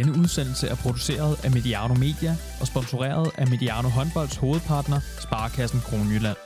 [0.00, 6.36] Denne udsendelse er produceret af Mediano Media og sponsoreret af Mediano Håndbolds hovedpartner, Sparkassen Kronjylland.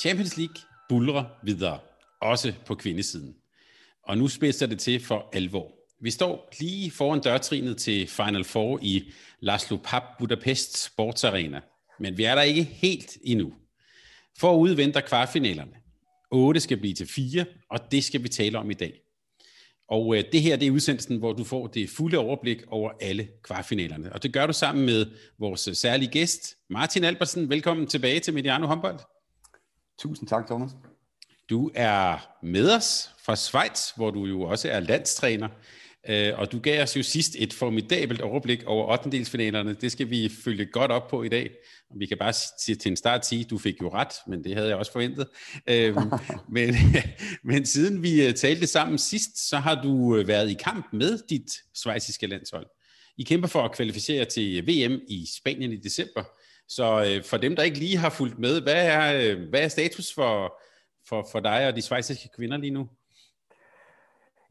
[0.00, 0.56] Champions League
[0.88, 1.78] bulrer videre,
[2.20, 3.34] også på kvindesiden.
[4.02, 5.72] Og nu spidser det til for alvor.
[6.02, 11.60] Vi står lige foran dørtrinet til Final Four i Laszlo Pap Budapest Sportsarena.
[12.00, 13.52] Men vi er der ikke helt endnu.
[14.38, 15.76] Forud venter kvartfinalerne.
[16.30, 18.92] 8 skal blive til 4, og det skal vi tale om i dag.
[19.90, 23.28] Og øh, det her det er udsendelsen, hvor du får det fulde overblik over alle
[23.42, 24.12] kvartfinalerne.
[24.12, 25.06] Og det gør du sammen med
[25.38, 27.50] vores særlige gæst, Martin Albertsen.
[27.50, 28.98] Velkommen tilbage til Mediano Håndbold.
[29.98, 30.70] Tusind tak, Thomas.
[31.50, 35.48] Du er med os fra Schweiz, hvor du jo også er landstræner.
[36.08, 39.10] Øh, og du gav os jo sidst et formidabelt overblik over 8.
[39.80, 41.50] Det skal vi følge godt op på i dag.
[41.98, 44.54] Vi kan bare sige, til en start sige, at du fik jo ret, men det
[44.54, 45.28] havde jeg også forventet.
[45.66, 46.12] Øhm,
[46.56, 46.74] men,
[47.50, 51.18] men siden vi øh, talte sammen sidst, så har du øh, været i kamp med
[51.30, 52.66] dit svejsiske landshold.
[53.18, 56.24] I kæmper for at kvalificere til VM i Spanien i december.
[56.68, 60.60] Så for dem, der ikke lige har fulgt med, hvad er, hvad er status for,
[61.08, 62.88] for, for dig og de svejsiske kvinder lige nu?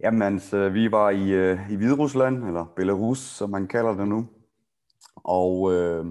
[0.04, 4.28] Jamen, så vi var i, øh, i Hviderusland, eller Belarus, som man kalder det nu.
[5.16, 6.06] Og øh,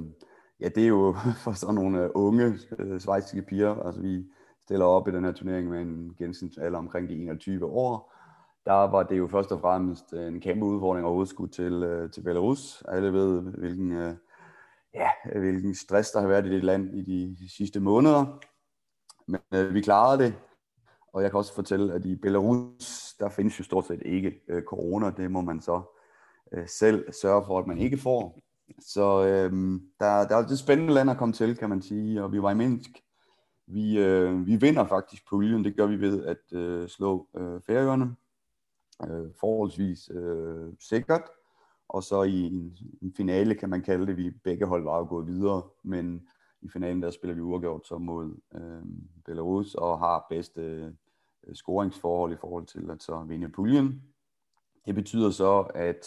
[0.61, 3.75] ja, det er jo for sådan nogle øh, unge øh, svejsiske piger.
[3.75, 4.25] Altså, vi
[4.65, 8.15] stiller op i den her turnering med en gennemsnitsalder omkring de 21 år.
[8.67, 12.11] Der var det jo først og fremmest øh, en kæmpe udfordring at overskue til, øh,
[12.11, 12.83] til Belarus.
[12.89, 14.15] Alle ved, hvilken, øh,
[14.95, 15.09] ja,
[15.39, 18.41] hvilken stress der har været i det land i de sidste måneder.
[19.27, 20.35] Men øh, vi klarede det,
[21.19, 24.63] og jeg kan også fortælle, at i Belarus, der findes jo stort set ikke øh,
[24.63, 25.11] corona.
[25.11, 25.83] Det må man så
[26.53, 28.43] øh, selv sørge for, at man ikke får.
[28.81, 29.53] Så øh,
[30.01, 32.23] der, der er et spændende land at komme til, kan man sige.
[32.23, 32.91] Og vi var i Minsk.
[33.67, 35.65] Vi, øh, vi vinder faktisk puljen.
[35.65, 38.17] Det gør vi ved at øh, slå øh, færøerne.
[39.09, 41.23] Øh, forholdsvis øh, sikkert.
[41.89, 45.07] Og så i en, en finale, kan man kalde det, vi begge hold var jo
[45.09, 45.63] gået videre.
[45.83, 46.29] Men
[46.63, 48.83] i finalen der spiller vi uafgjort så mod øh,
[49.25, 50.93] Belarus og har bedste
[51.49, 54.03] Øh, scoringsforhold i forhold til at så vinde puljen.
[54.87, 56.07] Det betyder så, at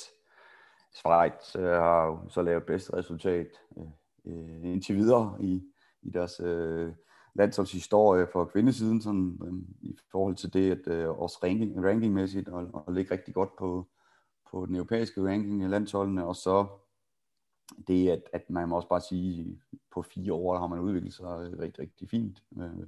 [0.94, 3.48] Schweiz øh, har så lavet bedste resultat
[3.78, 3.84] øh,
[4.26, 5.64] øh, indtil videre i,
[6.02, 6.94] i deres øh,
[7.34, 12.68] landsholdshistorie for kvindesiden, sådan, øh, i forhold til det, at øh, også ranking, rankingmæssigt og,
[12.74, 13.88] og ligge rigtig godt på,
[14.52, 16.68] på den europæiske ranking i landsholdene, og så
[17.88, 21.60] det, at, at man må også bare sige, på fire år har man udviklet sig
[21.60, 22.44] rigtig, rigtig fint.
[22.58, 22.88] Øh,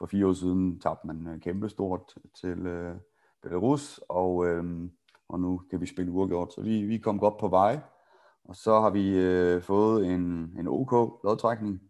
[0.00, 2.96] for fire år siden tabte man øh, kæmpestort til øh,
[3.42, 4.90] Belarus, og, øh,
[5.28, 6.52] og nu kan vi spille uafgjort.
[6.52, 7.80] Så vi, vi kom godt på vej,
[8.44, 10.92] og så har vi øh, fået en, en OK
[11.24, 11.82] lodtrækning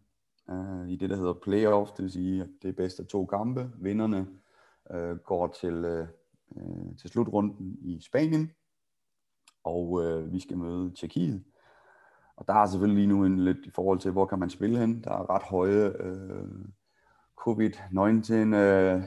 [0.49, 3.25] øh, i det, der hedder playoff, det vil sige, at det er bedst af to
[3.25, 3.71] kampe.
[3.79, 4.27] Vinderne
[4.91, 6.07] øh, går til, øh,
[6.57, 8.51] øh til slutrunden i Spanien,
[9.63, 11.43] og øh, vi skal møde Tjekkiet
[12.41, 14.79] og der er selvfølgelig lige nu en lidt i forhold til, hvor kan man spille
[14.79, 15.03] hen.
[15.03, 16.47] Der er ret høje øh,
[17.47, 19.03] covid-19 øh,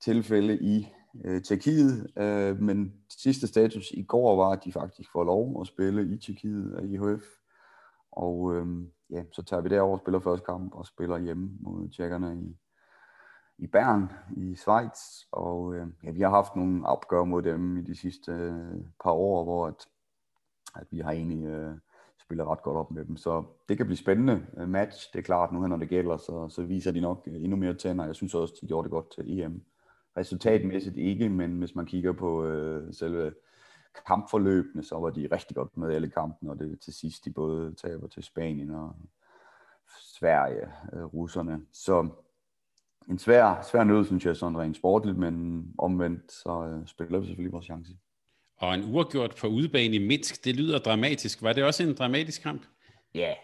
[0.00, 0.88] tilfælde i
[1.24, 5.66] øh, Tjekkiet, øh, men sidste status i går var, at de faktisk får lov at
[5.66, 7.24] spille i Tjekkiet af IHF.
[8.12, 8.66] Og øh,
[9.10, 12.56] ja, så tager vi derover og spiller første kamp og spiller hjemme mod tjekkerne i,
[13.58, 14.98] i Bern i Schweiz.
[15.32, 19.10] Og øh, ja, vi har haft nogle opgør mod dem i de sidste øh, par
[19.10, 19.86] år, hvor at,
[20.74, 21.44] at vi har egentlig...
[21.44, 21.76] Øh,
[22.24, 23.16] spiller ret godt op med dem.
[23.16, 25.12] Så det kan blive spændende øh, match.
[25.12, 27.74] Det er klart, nu når det gælder, så, så viser de nok øh, endnu mere
[27.74, 28.04] tænder.
[28.06, 29.62] Jeg synes også, de gjorde det godt til EM.
[30.16, 33.32] Resultatmæssigt ikke, men hvis man kigger på øh, selve
[34.06, 37.74] kampforløbene, så var de rigtig godt med alle kampen, og det til sidst de både
[37.74, 38.96] taber til Spanien og
[39.98, 41.60] Sverige, øh, russerne.
[41.72, 42.08] Så
[43.08, 47.26] en svær, svær nød, synes jeg, sådan rent sportligt, men omvendt, så øh, spiller vi
[47.26, 47.92] selvfølgelig vores chance.
[48.62, 51.42] Og en uafgjort på udebane i Minsk, det lyder dramatisk.
[51.42, 52.62] Var det også en dramatisk kamp?
[53.14, 53.36] Ja, yeah,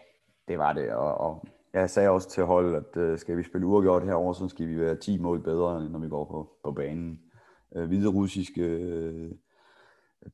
[0.47, 0.91] det var det.
[0.91, 4.47] Og, og jeg sagde også til hold, at øh, skal vi spille uafgjort herover, så
[4.47, 7.19] skal vi være 10 mål bedre, når vi går på, på banen.
[7.75, 9.31] Øh, hvide russiske øh,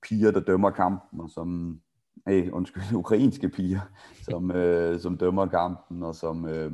[0.01, 1.79] piger, der dømmer kampen, og som
[2.29, 3.81] øh, undskyld, ukrainske piger,
[4.21, 6.71] som, øh, som dømmer kampen, og som, øh,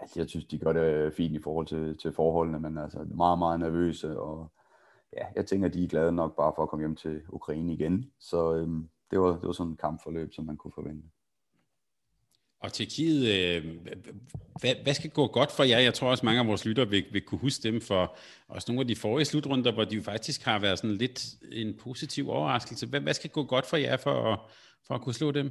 [0.00, 3.38] altså jeg synes, de gør det fint i forhold til, til forholdene, men altså meget,
[3.38, 4.52] meget nervøse, og
[5.16, 8.10] ja, jeg tænker, de er glade nok bare for at komme hjem til Ukraine igen.
[8.18, 11.08] Så øhm, det, var, det var sådan en kampforløb, som man kunne forvente.
[12.60, 13.76] Og Tjekkiet, øh,
[14.60, 15.78] hvad, hvad skal gå godt for jer?
[15.78, 18.16] Jeg tror også, mange af vores lyttere vil, vil kunne huske dem for
[18.48, 21.74] også nogle af de forrige slutrunder, hvor de jo faktisk har været sådan lidt en
[21.82, 22.86] positiv overraskelse.
[22.86, 24.38] Hvad, hvad skal gå godt for jer for at,
[24.86, 25.50] for at kunne slå dem?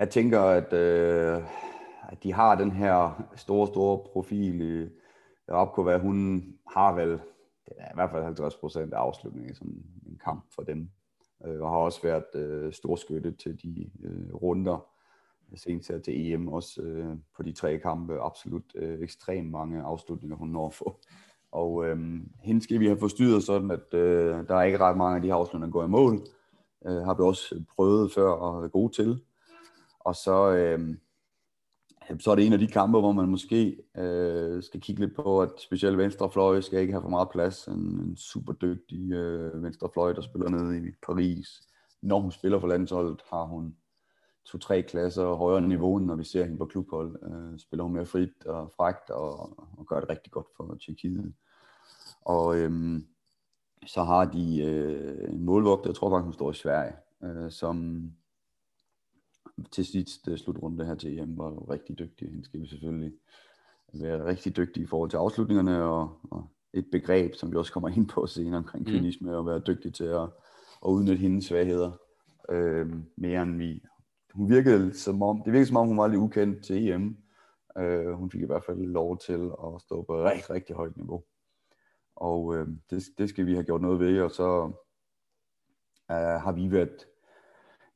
[0.00, 1.42] Jeg tænker, at, øh,
[2.08, 4.90] at de har den her store, store profil.
[5.50, 7.18] Rabkova, hun har vel
[7.70, 10.90] det er i hvert fald 50 procent afslutning i sådan en kamp for dem.
[11.46, 14.86] øh, og har også været øh, storskytte til de øh, runder,
[15.56, 20.48] senest til EM, også øh, på de tre kampe, absolut øh, ekstremt mange afslutninger, hun
[20.48, 21.00] når at få.
[21.52, 21.98] Og øh,
[22.40, 25.28] hende skal vi have forstyrret sådan, at øh, der er ikke ret mange af de
[25.28, 26.26] her afslutninger, der går i mål.
[26.86, 29.22] Øh, har vi også prøvet før og er gode til.
[30.00, 30.96] Og så, øh,
[32.18, 35.42] så er det en af de kampe, hvor man måske øh, skal kigge lidt på,
[35.42, 37.66] at specielt venstrefløj skal ikke have for meget plads.
[37.66, 41.60] En, en super dygtig øh, venstrefløj, der spiller nede i Paris.
[42.02, 43.74] Når hun spiller for landsholdet, har hun
[44.44, 47.16] to-tre klasser højere niveau, når vi ser hende på klubhold.
[47.22, 51.34] Øh, spiller hun mere frit og fragt og, og gør det rigtig godt for Tjekkiet.
[52.20, 53.00] Og øh,
[53.86, 56.92] så har de øh, en målvogter, jeg tror faktisk, hun står i Sverige,
[57.24, 58.04] øh, som
[59.72, 62.30] til sidst uh, slutrunde her til EM var rigtig dygtig.
[62.30, 63.12] Hende skal vi selvfølgelig
[63.92, 67.88] være rigtig dygtige i forhold til afslutningerne, og, og et begreb, som vi også kommer
[67.88, 68.90] ind på senere omkring mm.
[68.92, 70.22] kynisme, og være dygtig til at,
[70.86, 71.92] at udnytte hendes svagheder
[72.50, 73.82] øh, mere end vi.
[74.34, 77.16] Hun virkede som om, det virkede som om, hun var lidt ukendt til EM.
[77.78, 81.22] Øh, hun fik i hvert fald lov til at stå på rigtig, rigtig højt niveau.
[82.16, 84.72] Og øh, det, det skal vi have gjort noget ved, og så
[86.10, 87.06] øh, har vi været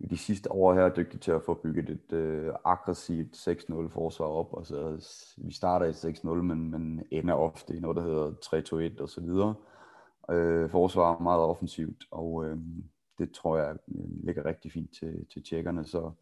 [0.04, 4.26] i de sidste år her dygtige til at få bygget et øh, aggressivt 6-0 forsvar
[4.26, 4.52] op.
[4.52, 4.76] Og så,
[5.36, 8.30] vi starter i 6-0, men, men ender ofte i noget, der hedder
[8.98, 9.54] 3-2-1 og så videre.
[10.30, 12.58] Øh, forsvar er meget offensivt, og øh,
[13.18, 15.84] det tror jeg øh, ligger rigtig fint til, til tjekkerne.
[15.84, 16.12] Så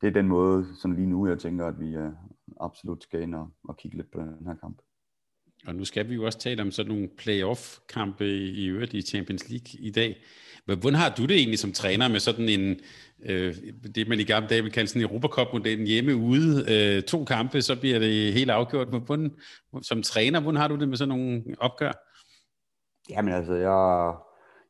[0.00, 2.12] det er den måde, sådan lige nu, jeg tænker, at vi øh,
[2.60, 4.82] absolut skal ind og, og kigge lidt på den her kamp.
[5.66, 9.48] Og nu skal vi jo også tale om sådan nogle playoff-kampe i øvrigt i Champions
[9.48, 10.16] League i dag.
[10.64, 12.76] Hvordan har du det egentlig som træner med sådan en,
[13.22, 13.54] øh,
[13.94, 17.62] det man i gamle dage vil kalde sådan en Europacup-modellen hjemme ude, øh, to kampe,
[17.62, 18.88] så bliver det helt afgjort.
[18.88, 19.30] Hvordan,
[19.82, 21.92] som træner, hvordan har du det med sådan nogle opgør?
[23.10, 24.14] Jamen altså, jeg,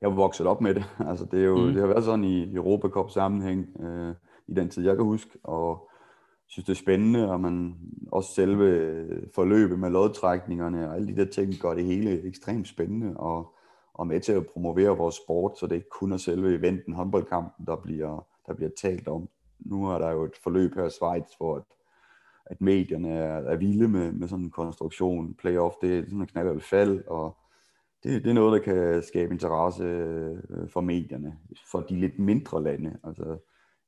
[0.01, 0.85] jeg er vokset op med det.
[1.09, 1.73] Altså, det, er jo, mm.
[1.73, 4.15] det har været sådan i Europacup-sammenhæng øh,
[4.49, 5.90] i den tid, jeg kan huske, og
[6.51, 7.75] synes, det er spændende, og man
[8.13, 12.69] også selve øh, forløbet med lodtrækningerne og alle de der ting gør det hele ekstremt
[12.69, 13.55] spændende og,
[13.95, 17.67] og med til at promovere vores sport, så det ikke kun er selve eventen, håndboldkampen,
[17.67, 19.29] der bliver, der bliver talt om.
[19.59, 21.63] Nu er der jo et forløb her i Schweiz, hvor at,
[22.47, 25.35] at medierne er, er vilde med, med sådan en konstruktion.
[25.35, 27.37] Playoff, det er sådan en knald eller fald, og
[28.03, 31.39] det, det er noget, der kan skabe interesse øh, for medierne,
[31.71, 32.99] for de lidt mindre lande.
[33.05, 33.39] Altså,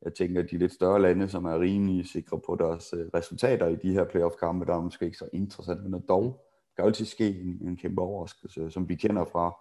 [0.04, 3.66] jeg tænker, at de lidt større lande, som er rimelig sikre på deres øh, resultater
[3.66, 6.44] i de her playoff-kampe, der er måske ikke så interessant, men dog
[6.76, 9.56] kan altid ske en, en kæmpe overraskelse, som vi kender fra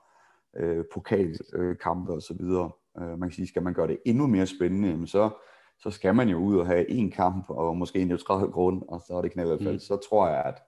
[0.57, 2.71] øh, pokalkampe og så videre.
[2.97, 5.29] Øh, man kan sige, skal man gøre det endnu mere spændende, så,
[5.79, 9.01] så skal man jo ud og have en kamp, og måske en neutral grund, og
[9.07, 9.79] så er det knald mm.
[9.79, 10.61] Så tror jeg, at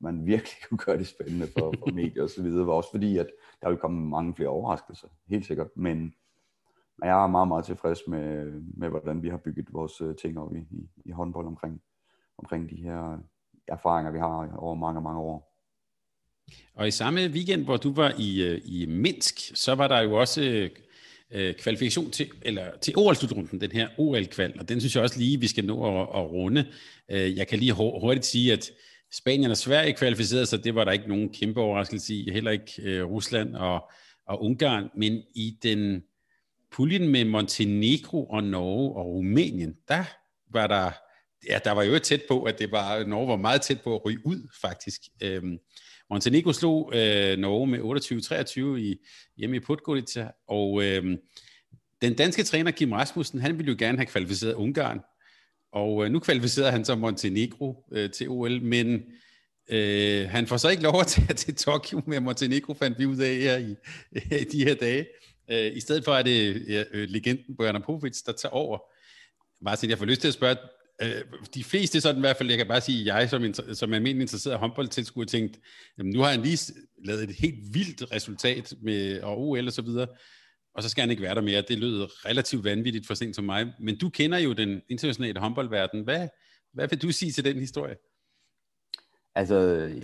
[0.00, 3.26] man virkelig kunne gøre det spændende for, for medier og så videre, også fordi, at
[3.62, 6.14] der vil komme mange flere overraskelser, helt sikkert, men
[7.00, 10.38] men jeg er meget, meget tilfreds med, med hvordan vi har bygget vores øh, ting
[10.38, 11.80] op i, i, i håndbold omkring,
[12.38, 13.18] omkring de her øh,
[13.68, 15.50] erfaringer, vi har over mange, mange år.
[16.74, 20.12] Og i samme weekend, hvor du var i, øh, i Minsk, så var der jo
[20.14, 20.70] også
[21.30, 25.40] øh, kvalifikation til, eller til OL-slutrunden, den her OL-kval, og den synes jeg også lige,
[25.40, 26.66] vi skal nå at, at runde.
[27.08, 28.70] Jeg kan lige hurtigt sige, at
[29.12, 32.72] Spanien og Sverige kvalificerede sig, det var der ikke nogen kæmpe overraskelse i, heller ikke
[32.82, 33.90] øh, Rusland og,
[34.26, 36.02] og Ungarn, men i den
[36.72, 40.04] puljen med Montenegro og Norge og Rumænien, der
[40.52, 40.90] var der,
[41.48, 44.04] ja, der var jo tæt på, at det var, Norge var meget tæt på at
[44.04, 45.00] ryge ud, faktisk.
[45.22, 45.58] Øhm,
[46.10, 47.78] Montenegro slog øh, Norge med
[48.76, 48.96] 28-23 i,
[49.36, 51.16] hjemme i Podgorica, og øhm,
[52.02, 55.00] den danske træner Kim Rasmussen, han ville jo gerne have kvalificeret Ungarn,
[55.72, 59.02] og øh, nu kvalificerede han så Montenegro øh, til OL, men
[59.70, 63.18] øh, han får så ikke lov at tage til Tokyo med Montenegro, fandt vi ud
[63.18, 63.74] af her i,
[64.40, 65.06] i de her dage.
[65.52, 68.78] Øh, I stedet for er det øh, legenden Bjørn Povic, der tager over.
[69.64, 70.56] Martin, jeg får lyst til at spørge,
[71.02, 71.22] øh,
[71.54, 74.58] de fleste sådan i hvert fald, jeg kan bare sige, jeg som, som almindelig interesseret
[74.58, 75.58] håndboldtilskuer tænkt,
[75.98, 76.72] jamen, nu har han lige
[77.04, 80.06] lavet et helt vildt resultat med og OL og så videre,
[80.74, 81.62] og så skal han ikke være der mere.
[81.68, 86.04] Det lød relativt vanvittigt for sent som mig, men du kender jo den internationale håndboldverden.
[86.04, 86.28] Hvad,
[86.72, 87.96] hvad vil du sige til den historie?
[89.34, 89.56] Altså,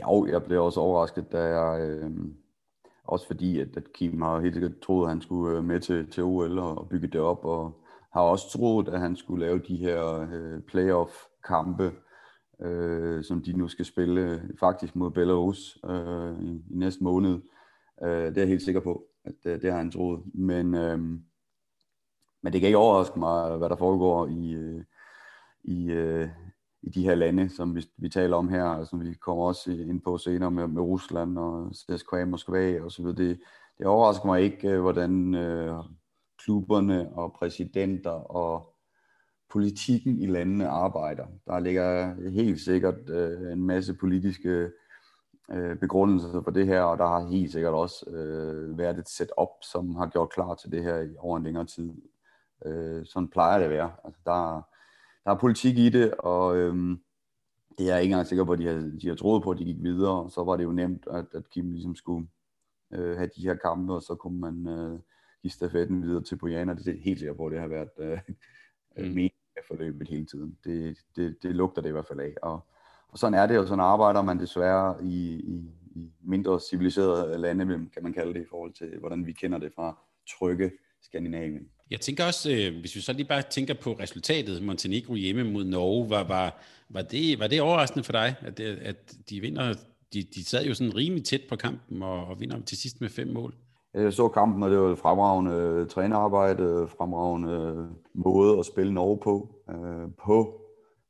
[0.03, 2.11] jo, jeg blev også overrasket, da jeg, øh,
[3.07, 6.11] også fordi, at, at Kim har helt sikkert troet, at han skulle øh, med til,
[6.11, 7.81] til OL og bygge det op, og
[8.13, 11.93] har også troet, at han skulle lave de her øh, playoff-kampe,
[12.63, 17.41] øh, som de nu skal spille faktisk mod Belarus øh, i, i næste måned.
[18.03, 20.23] Øh, det er jeg helt sikker på, at det, det har han troet.
[20.35, 20.99] Men, øh,
[22.43, 24.85] men det kan ikke overraske mig, hvad der foregår i, øh,
[25.65, 26.29] i, øh,
[26.87, 30.01] i de her lande, som vi, vi taler om her, som vi kommer også ind
[30.01, 33.17] på senere med, med Rusland og CSKA Moskva og så videre.
[33.17, 33.41] Det,
[33.79, 35.75] det overrasker mig ikke, øh, hvordan øh,
[36.39, 38.73] klubberne og præsidenter og
[39.51, 41.27] politikken i landene arbejder.
[41.47, 44.71] Der ligger helt sikkert øh, en masse politiske
[45.53, 49.49] øh, begrundelser for det her, og der har helt sikkert også øh, været et setup,
[49.63, 51.93] som har gjort klar til det her i over en længere tid.
[52.67, 53.93] Øh, sådan plejer det at være.
[54.05, 54.63] Altså, der,
[55.27, 56.99] der er politik i det, og øh,
[57.79, 59.59] det er jeg ikke engang sikker på, at de har, de har troet på, at
[59.59, 62.29] de gik videre, og så var det jo nemt, at, at Kim ligesom skulle
[62.93, 64.99] øh, have de her kampe, og så kunne man øh,
[65.43, 66.75] give stafetten videre til Bojana.
[66.75, 68.19] Det er helt sikker på, at det har været øh,
[68.97, 69.05] mm.
[69.05, 70.59] meningen af forløbet hele tiden.
[70.65, 72.67] Det, det, det lugter det i hvert fald af, og
[73.09, 77.89] og sådan er det, og sådan arbejder man desværre i, i, i mindre civiliserede lande,
[77.95, 81.69] kan man kalde det, i forhold til, hvordan vi kender det fra trygge Skandinavien.
[81.91, 85.65] Jeg tænker også, øh, hvis vi så lige bare tænker på resultatet, Montenegro hjemme mod
[85.65, 89.75] Norge, var, var, var, det, var det overraskende for dig, at, det, at de vinder?
[90.13, 93.09] De, de sad jo sådan rimelig tæt på kampen og, og vinder til sidst med
[93.09, 93.55] fem mål.
[93.95, 99.19] Jeg så kampen, og det var fremragende trænearbejde, trænerarbejde, øh, fremragende måde at spille Norge
[99.23, 100.61] på, øh, på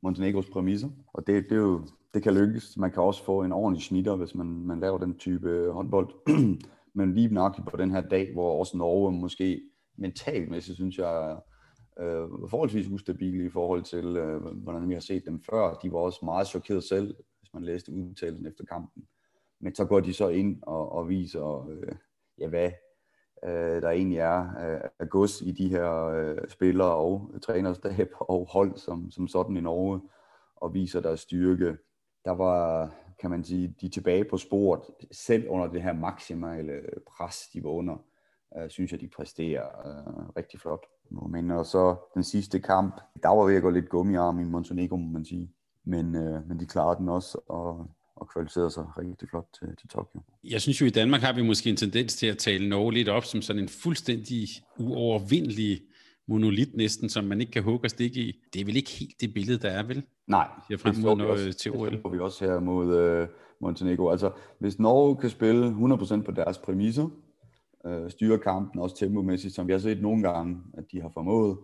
[0.03, 0.89] Montenegros præmisser.
[1.13, 1.81] Og det, det, er jo,
[2.13, 2.77] det kan lykkes.
[2.77, 6.09] Man kan også få en ordentlig snitter, hvis man, man laver den type håndbold.
[6.97, 9.61] Men lige nok på den her dag, hvor også Norge måske
[9.97, 11.39] mentalmæssigt, synes jeg,
[11.99, 15.73] øh, forholdsvis ustabile i forhold til, øh, hvordan vi har set dem før.
[15.73, 19.03] De var også meget chokeret selv, hvis man læste udtalelsen efter kampen.
[19.59, 21.95] Men så går de så ind og, og viser, øh,
[22.37, 22.71] ja, hvad
[23.45, 28.47] øh, der egentlig er øh, af gods i de her øh, spillere og trænerstab og
[28.51, 30.01] hold som, som sådan i Norge,
[30.55, 31.77] og viser deres styrke.
[32.25, 37.49] Der var, kan man sige, de tilbage på sporet, selv under det her maksimale pres,
[37.53, 38.03] de var under,
[38.57, 40.85] øh, synes jeg, de præsterer øh, rigtig flot.
[41.29, 44.95] Men og så den sidste kamp, der var ved at gå lidt gummiarm i Montenegro,
[44.95, 45.51] må man sige.
[45.83, 47.89] Men, øh, men de klarede den også, og
[48.19, 50.21] og kvalificeret sig rigtig flot til, til Tokyo.
[50.43, 53.09] Jeg synes jo, i Danmark har vi måske en tendens til at tale Norge lidt
[53.09, 54.47] op som sådan en fuldstændig
[54.79, 55.81] uovervindelig
[56.27, 58.41] monolit næsten, som man ikke kan hugge og stikke i.
[58.53, 60.03] Det er vel ikke helt det billede, der er, vel?
[60.27, 61.91] Nej, det frem mod noget til OL.
[61.91, 63.27] Det vi også her mod uh,
[63.61, 64.09] Montenegro.
[64.09, 67.09] Altså, hvis Norge kan spille 100% på deres præmisser,
[67.87, 71.57] øh, styre kampen også tempomæssigt, som vi har set nogle gange, at de har formået,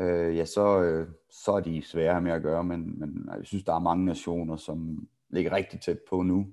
[0.00, 3.64] øh, ja, så, øh, så er de svære med at gøre, men, men jeg synes,
[3.64, 6.46] der er mange nationer, som ligger rigtig tæt på nu,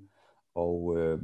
[0.54, 1.18] og øh,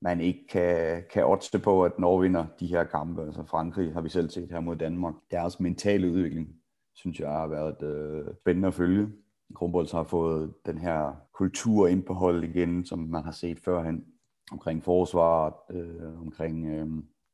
[0.00, 3.22] man ikke kan, kan otte på, at Norge vinder de her kampe.
[3.22, 5.14] Altså Frankrig har vi selv set her mod Danmark.
[5.30, 6.48] Deres mentale udvikling,
[6.94, 9.08] synes jeg, har været øh, spændende at følge.
[9.54, 14.04] Kronbolds har fået den her kultur ind på holdet igen, som man har set førhen,
[14.52, 16.88] omkring forsvaret, øh, omkring øh,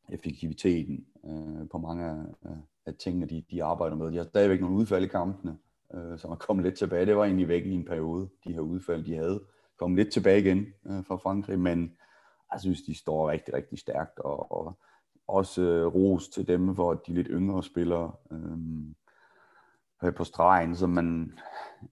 [0.08, 2.16] effektiviteten øh, på mange af,
[2.86, 4.12] af tingene, de, de arbejder med.
[4.12, 5.58] De har stadigvæk nogle udfald i kampene,
[5.94, 7.06] øh, som er kommet lidt tilbage.
[7.06, 9.42] Det var egentlig væk i en periode, de her udfald, de havde.
[9.78, 11.96] Kom lidt tilbage igen øh, fra Frankrig, men
[12.52, 14.78] jeg synes, de står rigtig, rigtig stærkt, og, og
[15.26, 21.38] også øh, ros til dem for de lidt yngre spillere øh, på stregen, som man,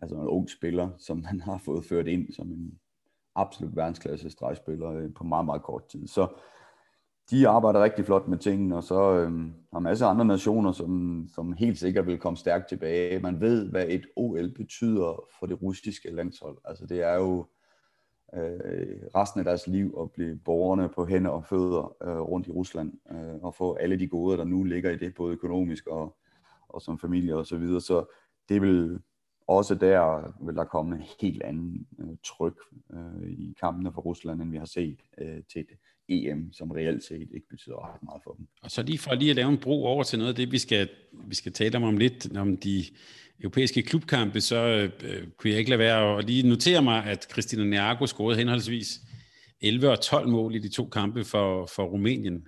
[0.00, 2.79] altså en ung spiller, som man har fået ført ind som en
[3.34, 6.06] absolut verdensklasse stregspillere øh, på meget, meget kort tid.
[6.06, 6.26] Så
[7.30, 9.32] de arbejder rigtig flot med tingene, og så øh,
[9.72, 13.20] har masser af andre nationer, som, som helt sikkert vil komme stærkt tilbage.
[13.20, 16.58] Man ved, hvad et OL betyder for det russiske landshold.
[16.64, 17.46] Altså det er jo
[18.34, 22.50] øh, resten af deres liv at blive borgerne på hænder og fødder øh, rundt i
[22.50, 26.16] Rusland, øh, og få alle de goder, der nu ligger i det, både økonomisk og,
[26.68, 27.80] og som familie og så videre.
[27.80, 28.04] Så
[28.48, 28.98] det vil
[29.56, 32.59] også der vil der komme en helt anden øh, tryk
[32.92, 35.78] øh, i kampene for Rusland, end vi har set øh, til det
[36.09, 38.47] EM, som reelt set ikke betyder ret meget for dem.
[38.62, 40.59] Og så lige for lige at lave en bro over til noget af det, vi
[40.59, 42.85] skal, vi skal tale om om lidt, om de
[43.40, 47.64] europæiske klubkampe, så øh, kunne jeg ikke lade være at lige notere mig, at Christina
[47.64, 49.00] Niago scorede henholdsvis
[49.61, 52.47] 11 og 12 mål i de to kampe for, for Rumænien.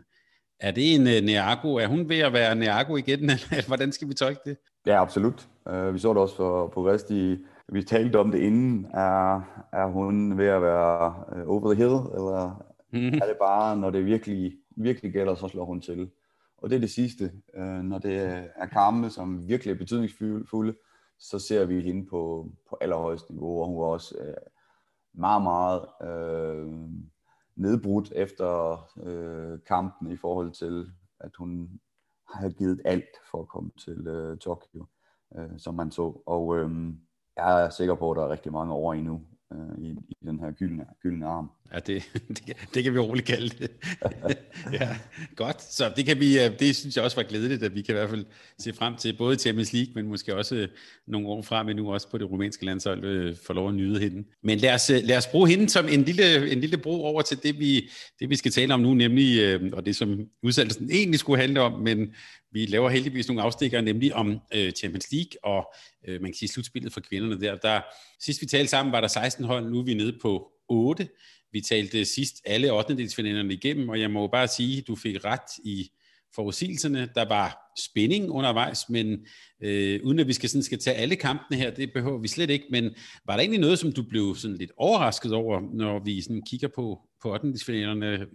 [0.60, 1.74] Er det en øh, uh, Niago?
[1.74, 4.56] Er hun ved at være Niago igen, eller hvordan skal vi tolke det?
[4.86, 5.48] Ja, absolut.
[5.70, 8.86] Uh, vi så det også for, på rest i, vi talte om det inden.
[8.94, 9.40] Er,
[9.72, 12.64] er hun ved at være uh, over the hill, eller
[12.94, 13.14] Mm.
[13.14, 16.10] Er det bare, når det virkelig, virkelig gælder, så slår hun til.
[16.56, 17.32] Og det er det sidste.
[17.54, 18.16] Øh, når det
[18.56, 20.74] er kampe, som virkelig er betydningsfulde,
[21.18, 24.34] så ser vi hende på, på allerhøjeste niveau, og hun var også øh,
[25.14, 26.72] meget, meget øh,
[27.56, 30.86] nedbrudt efter øh, kampen i forhold til,
[31.20, 31.80] at hun
[32.28, 34.86] har givet alt for at komme til øh, Tokyo,
[35.36, 36.22] øh, som man så.
[36.26, 36.70] Og øh,
[37.36, 39.20] jeg er sikker på, at der er rigtig mange år endnu
[39.54, 41.50] øh, i, i den her gyldne, gyldne arm.
[41.74, 43.70] Ja, det, det, det kan vi roligt kalde det.
[44.80, 44.88] ja,
[45.36, 45.62] godt.
[45.62, 47.98] Så det, kan vi, øh, det synes jeg også var glædeligt, at vi kan i
[47.98, 48.26] hvert fald
[48.58, 50.68] se frem til både Champions League, men måske også øh,
[51.06, 54.28] nogle år frem endnu også på det rumænske landshold øh, lov at nyde hende.
[54.42, 57.22] Men lad os, øh, lad os bruge hende som en lille, en lille bro over
[57.22, 61.20] til det vi, det, vi skal tale om nu, nemlig, og det som udsendelsen egentlig
[61.20, 62.14] skulle handle om, men
[62.54, 65.74] vi laver heldigvis nogle afstikker, nemlig om øh, Champions League og
[66.08, 67.56] øh, man kan sige slutspillet for kvinderne der.
[67.56, 67.80] der.
[68.20, 71.08] Sidst vi talte sammen, var der 16 hold, nu er vi nede på 8.
[71.52, 73.02] Vi talte sidst alle 8.
[73.50, 75.90] igennem, og jeg må bare sige, du fik ret i
[76.34, 77.08] forudsigelserne.
[77.14, 79.26] Der var spænding undervejs, men
[79.62, 82.50] øh, uden at vi skal, sådan, skal tage alle kampene her, det behøver vi slet
[82.50, 82.84] ikke, men
[83.26, 86.68] var der egentlig noget, som du blev sådan lidt overrasket over, når vi sådan kigger
[86.68, 87.48] på, på 8.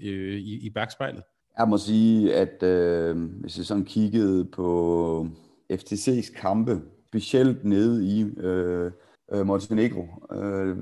[0.01, 1.23] øh, i, i bagspejlet?
[1.59, 5.27] Jeg må sige, at øh, hvis jeg sådan kiggede på
[5.73, 8.91] FTC's kampe, specielt nede i øh,
[9.31, 10.77] øh, Montenegro, øh,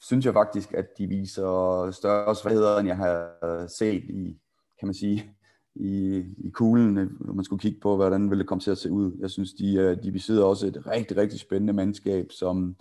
[0.00, 4.38] synes jeg faktisk, at de viser større svagheder, end jeg har set i,
[4.78, 5.30] kan man sige,
[5.74, 8.78] i, i kuglen, øh, når man skulle kigge på, hvordan ville det komme til at
[8.78, 9.12] se ud.
[9.20, 12.76] Jeg synes, de, øh, de besidder også et rigtig, rigtig spændende mandskab, som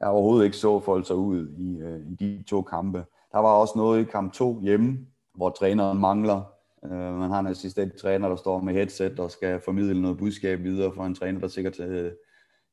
[0.00, 1.78] jeg overhovedet ikke så folde sig ud i,
[2.12, 3.04] i de to kampe.
[3.32, 4.98] Der var også noget i kamp 2 hjemme,
[5.34, 9.60] hvor træneren mangler Uh, man har en assistent træner, der står med headset og skal
[9.64, 11.86] formidle noget budskab videre for en træner, der sikkert uh,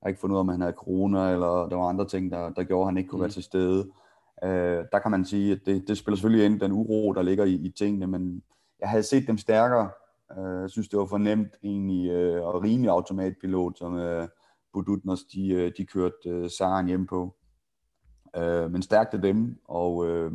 [0.02, 2.50] har ikke fundet ud af, om han havde corona, eller der var andre ting, der,
[2.50, 3.22] der gjorde, at han ikke kunne mm.
[3.22, 3.92] være til stede.
[4.44, 7.46] Uh, der kan man sige, at det, det spiller selvfølgelig ind, den uro, der ligger
[7.46, 8.44] i, i tingene, men
[8.80, 9.90] jeg havde set dem stærkere.
[10.38, 14.28] Uh, jeg synes, det var fornemt egentlig, uh, og rimelig automatpilot, som uh,
[14.74, 17.36] Budutnos, de, uh, de kørte uh, sejren hjem på.
[18.38, 20.32] Uh, men stærkte dem, og uh,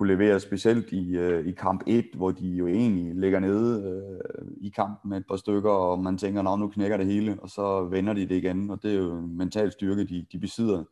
[0.00, 4.46] kunne levere specielt i, øh, i kamp 1, hvor de jo egentlig ligger nede øh,
[4.60, 7.48] i kampen med et par stykker, og man tænker, at nu knækker det hele, og
[7.50, 10.84] så vender de det igen, og det er jo en mental styrke, de, de besidder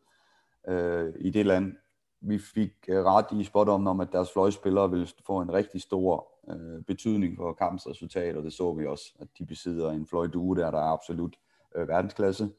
[0.67, 1.73] øh, i det land.
[2.21, 6.27] Vi fik øh, ret i spot om, at deres fløjspillere ville få en rigtig stor
[6.49, 10.55] øh, betydning for kampens resultat, og det så vi også, at de besidder en fløjdue
[10.55, 11.35] der, der er absolut
[11.75, 12.49] øh, verdensklasse.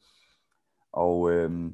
[0.91, 1.71] Og øh,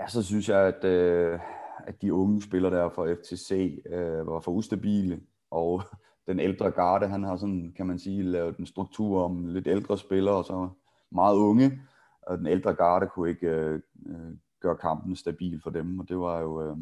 [0.00, 1.38] ja, så synes jeg, at øh,
[1.86, 5.20] at de unge spillere der fra FTC øh, var for ustabile,
[5.50, 5.82] og
[6.28, 9.98] den ældre garde, han har sådan, kan man sige, lavet en struktur om lidt ældre
[9.98, 10.68] spillere, og så
[11.10, 11.80] meget unge,
[12.22, 16.18] og den ældre garde kunne ikke øh, øh, gøre kampen stabil for dem, og det
[16.18, 16.76] var jo øh,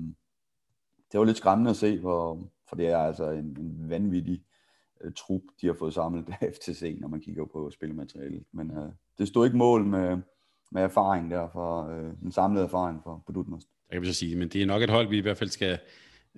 [1.12, 4.44] det var lidt skræmmende at se, for, for det er altså en, en vanvittig
[5.00, 8.44] øh, trup, de har fået samlet af FTC, når man kigger på spilmaterialet.
[8.52, 10.18] Men øh, det stod ikke mål med,
[10.70, 13.22] med erfaring der, for øh, den samlede erfaring for
[13.90, 15.50] Budutnost kan vi så sige, men det er nok et hold, vi i hvert fald
[15.50, 15.78] skal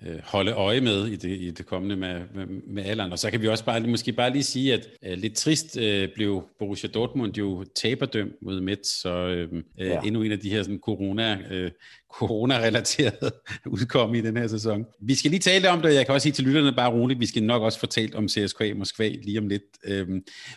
[0.07, 3.13] øh, holde øje med i det, i det kommende med, med, med Allan.
[3.13, 6.09] Og så kan vi også bare, måske bare lige sige, at øh, lidt trist øh,
[6.15, 10.01] blev Borussia Dortmund jo taberdømt mod Metz, så øh, øh, ja.
[10.01, 11.71] endnu en af de her sådan, corona, øh,
[12.13, 13.31] corona-relaterede
[13.77, 14.87] udkomme i den her sæson.
[15.01, 17.21] Vi skal lige tale om det, og jeg kan også sige til lytterne bare roligt,
[17.21, 19.63] vi skal nok også fortælle om CSKA Moskva lige om lidt.
[19.85, 20.09] Øh,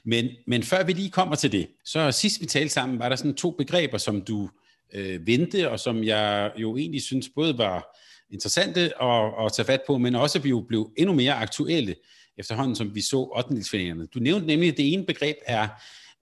[0.03, 3.15] men, men før vi lige kommer til det, så sidst vi talte sammen, var der
[3.15, 4.49] sådan to begreber, som du
[4.93, 7.97] øh, vente, og som jeg jo egentlig synes både var
[8.29, 11.95] interessante at, at tage fat på, men også vi jo blev endnu mere aktuelle
[12.37, 14.07] efterhånden, som vi så 8.
[14.13, 15.67] Du nævnte nemlig, at det ene begreb er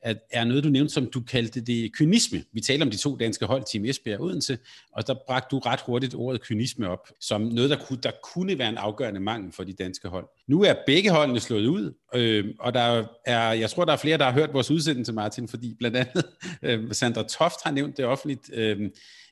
[0.02, 2.44] at er noget, du nævnte, som du kaldte det kynisme.
[2.54, 4.58] Vi taler om de to danske hold, Team Esbjerg og Odense,
[4.92, 8.58] og der bragte du ret hurtigt ordet kynisme op, som noget, der kunne, der kunne
[8.58, 10.28] være en afgørende mangel for de danske hold.
[10.48, 14.18] Nu er begge holdene slået ud, øh, og der er, jeg tror, der er flere,
[14.18, 16.26] der har hørt vores udsendelse, Martin, fordi blandt andet
[16.64, 18.90] øh, Sandra Toft har nævnt det offentligt, øh,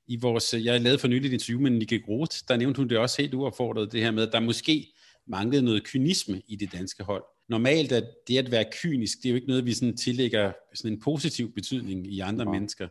[0.10, 2.98] i vores, jeg lavede for nylig et interview med Nikke Groth, der nævnte hun det
[2.98, 4.94] også helt uaffordret, det her med, at der måske
[5.28, 9.30] manglede noget kynisme i det danske hold normalt er det at være kynisk, det er
[9.30, 12.52] jo ikke noget, vi sådan tillægger sådan en positiv betydning i andre ja.
[12.52, 12.88] mennesker.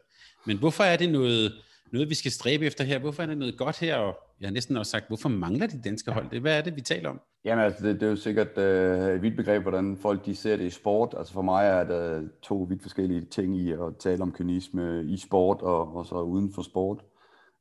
[0.47, 1.53] Men hvorfor er det noget,
[1.93, 2.99] noget, vi skal stræbe efter her?
[2.99, 3.97] Hvorfor er det noget godt her?
[3.97, 6.31] Og jeg har næsten også sagt, hvorfor mangler de danske hold?
[6.31, 7.21] Det, hvad er det, vi taler om?
[7.45, 10.57] Jamen altså, det, det er jo sikkert øh, et vidt begreb, hvordan folk de ser
[10.57, 11.15] det i sport.
[11.19, 15.17] Altså for mig er der to vidt forskellige ting i at tale om kynisme i
[15.17, 17.05] sport og, og så uden for sport.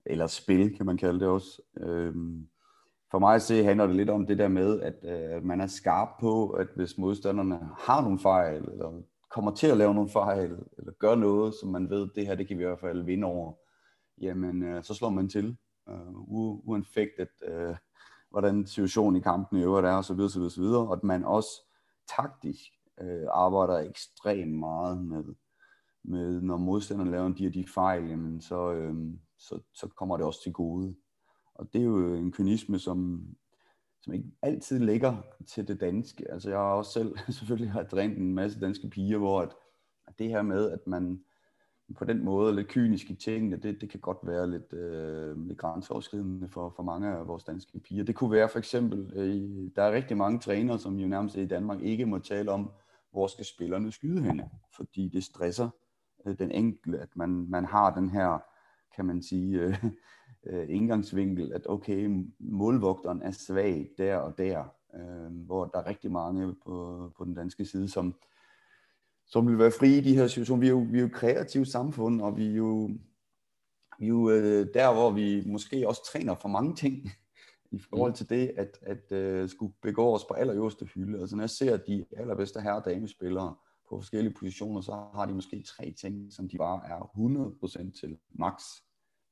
[0.05, 1.61] Eller spil, kan man kalde det også.
[1.79, 2.47] Øhm,
[3.15, 5.67] for mig at se handler det lidt om det der med, at øh, man er
[5.67, 9.01] skarp på, at hvis modstanderne har nogle fejl, eller
[9.31, 12.47] kommer til at lave nogle fejl, eller gør noget, som man ved, det her, det
[12.47, 13.53] kan vi i hvert fald vinde over,
[14.21, 15.57] jamen, øh, så slår man til,
[15.89, 16.13] øh,
[16.67, 17.75] uanfægtet, øh,
[18.29, 21.49] hvordan situationen i kampen i øvrigt er, osv., så osv., videre, og at man også
[22.15, 22.61] taktisk
[23.01, 25.23] øh, arbejder ekstremt meget med,
[26.03, 28.95] med, når modstanderne laver de og de fejl, jamen, så, øh,
[29.37, 30.95] så, så kommer det også til gode.
[31.55, 33.27] Og det er jo en kynisme, som,
[34.01, 36.31] som ikke altid ligger til det danske.
[36.31, 39.49] Altså jeg har også selv selvfølgelig har trænet en masse danske piger, hvor at,
[40.07, 41.23] at det her med, at man,
[41.95, 45.57] på den måde lidt kynisk i tingene, det, det kan godt være lidt, øh, lidt
[45.57, 48.03] grænseoverskridende for, for mange af vores danske piger.
[48.03, 51.45] Det kunne være for eksempel, øh, der er rigtig mange trænere, som jo nærmest i
[51.45, 52.71] Danmark ikke må tale om,
[53.11, 55.69] hvor skal spillerne skyde henne, fordi det stresser
[56.25, 58.39] øh, den enkelte, at man, man har den her,
[58.95, 59.85] kan man sige, øh,
[60.45, 64.63] øh, indgangsvinkel, at okay, målvogteren er svag der og der,
[64.95, 68.15] øh, hvor der er rigtig mange på, på den danske side, som,
[69.25, 70.59] som vil være frie i de her situationer.
[70.59, 72.89] Vi er jo, vi er jo et kreativt samfund, og vi er jo,
[73.99, 77.09] vi er jo øh, der, hvor vi måske også træner for mange ting
[77.71, 81.19] i forhold til det, at, at uh, skulle begå os på allerøverste hylde.
[81.19, 83.55] Altså når jeg ser de allerbedste herre- og damespillere
[83.89, 86.99] på forskellige positioner, så har de måske tre ting, som de bare er
[87.93, 88.63] 100% til max.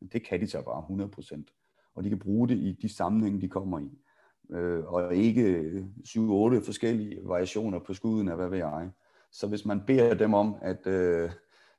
[0.03, 1.07] Men det kan de så bare
[1.43, 1.91] 100%.
[1.95, 3.89] Og de kan bruge det i de sammenhænge, de kommer i.
[4.49, 5.69] Uh, og ikke
[6.07, 6.19] 7-8
[6.65, 8.89] forskellige variationer på skuden af hvad ved jeg.
[9.31, 11.31] Så hvis man beder dem om at uh,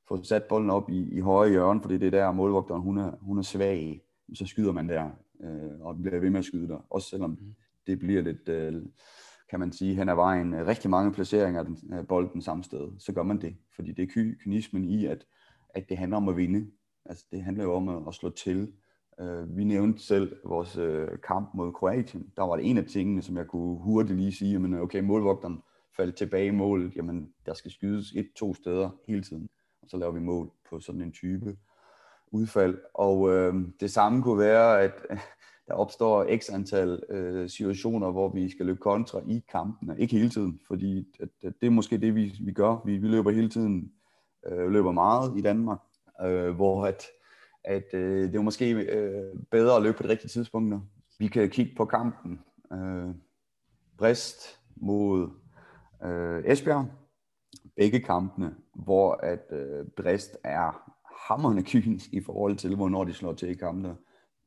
[0.08, 3.12] få sat bolden op i, i højre hjørne, fordi det er der målvogteren hun er,
[3.20, 4.02] hun er svag,
[4.34, 5.10] så skyder man der
[5.40, 6.86] øh, og bliver ved med at skyde der.
[6.90, 7.54] Også selvom mm.
[7.86, 8.82] det bliver lidt, øh,
[9.50, 12.64] kan man sige, hen ad vejen, øh, rigtig mange placeringer af, den, af bolden samme
[12.64, 13.56] sted, så gør man det.
[13.74, 15.26] Fordi det er ky- kynismen i, at,
[15.74, 16.70] at det handler om at vinde.
[17.06, 18.72] Altså det handler jo om at, slå til.
[19.20, 22.32] Øh, vi nævnte selv vores øh, kamp mod Kroatien.
[22.36, 25.62] Der var det en af tingene, som jeg kunne hurtigt lige sige, men okay, målvogteren
[25.96, 29.48] faldt tilbage i målet, jamen der skal skydes et-to steder hele tiden,
[29.82, 31.56] og så laver vi mål på sådan en type
[32.26, 32.78] udfald.
[32.94, 34.92] Og øh, det samme kunne være, at
[35.68, 39.98] der opstår x antal øh, situationer, hvor vi skal løbe kontra i kampene.
[39.98, 42.82] Ikke hele tiden, fordi at, at det er måske det, vi, vi gør.
[42.84, 43.92] Vi, vi løber hele tiden,
[44.46, 45.78] øh, løber meget i Danmark,
[46.22, 47.04] øh, hvor at,
[47.64, 50.80] at øh, det er måske øh, bedre at løbe på de rigtige tidspunkter.
[51.18, 52.40] Vi kan kigge på kampen.
[52.72, 53.14] Øh,
[53.98, 55.30] Brest mod
[56.04, 56.86] øh, Esbjerg.
[57.76, 60.92] Begge kampene, hvor at øh, Brest er
[61.28, 63.96] hammerne kynisk i forhold til, hvornår de slår til i kampene.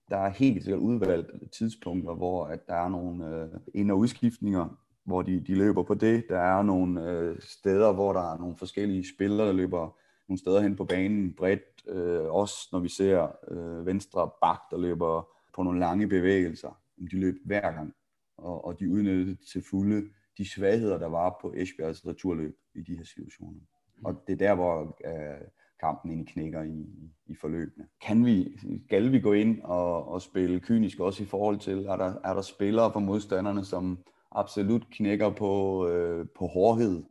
[0.10, 4.78] Der er helt sikkert udvalgt tidspunkter, hvor at der er nogle øh, ind- og udskiftninger,
[5.06, 6.24] hvor de, de løber på det.
[6.30, 10.62] Der er nogle øh, steder, hvor der er nogle forskellige spillere, der løber nogle steder
[10.62, 11.62] hen på banen bredt.
[11.88, 16.82] Øh, også når vi ser øh, venstre bak, der løber på nogle lange bevægelser.
[17.12, 17.94] De løb hver gang,
[18.38, 22.98] og, og de udnyttede til fulde de svagheder, der var på Esbjergs returløb i de
[22.98, 23.60] her situationer.
[24.06, 25.48] Og det er der, hvor øh,
[25.80, 26.86] kampen i knækker i,
[27.26, 27.88] i forløbene.
[28.02, 31.96] Kan vi, skal vi gå ind og, og spille kynisk også i forhold til, er
[31.96, 34.00] der, er der spillere for modstanderne, som
[34.32, 37.04] absolut knækker på, øh, på hårdhed?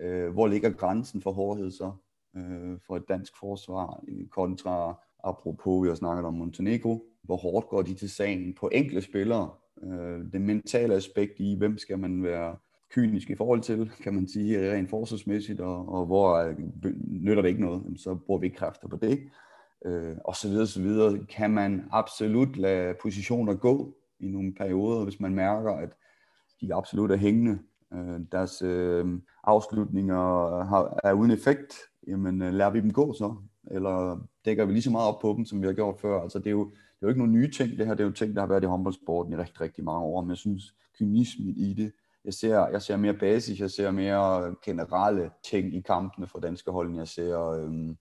[0.00, 1.92] Øh, hvor ligger grænsen for hårdhed så
[2.36, 7.82] øh, for et dansk forsvar kontra, apropos vi har snakket om Montenegro, hvor hårdt går
[7.82, 9.50] de til sagen på enkle spillere?
[9.82, 12.56] Øh, det mentale aspekt i, hvem skal man være
[12.94, 16.56] kynisk i forhold til, kan man sige, rent forsvarsmæssigt, og, og hvor øh,
[17.06, 19.20] nytter det ikke noget, så bruger vi ikke kræfter på det,
[19.84, 21.24] øh, og så videre, så videre.
[21.24, 25.92] Kan man absolut lade positioner gå i nogle perioder, hvis man mærker, at
[26.60, 27.58] de absolut er hængende,
[27.92, 29.06] øh, deres øh,
[29.44, 31.74] afslutninger har, er uden effekt,
[32.08, 33.34] jamen øh, lader vi dem gå så,
[33.70, 36.20] eller dækker vi lige så meget op på dem, som vi har gjort før.
[36.20, 38.08] Altså det er jo, det er jo ikke nogle nye ting, det her det er
[38.08, 40.74] jo ting, der har været i håndboldsporten i rigtig, rigtig mange år, men jeg synes,
[40.98, 41.92] kynismen i det,
[42.24, 46.70] jeg ser, jeg ser mere basis, jeg ser mere generelle ting i kampene for danske
[46.70, 47.96] hold, end jeg ser øhm,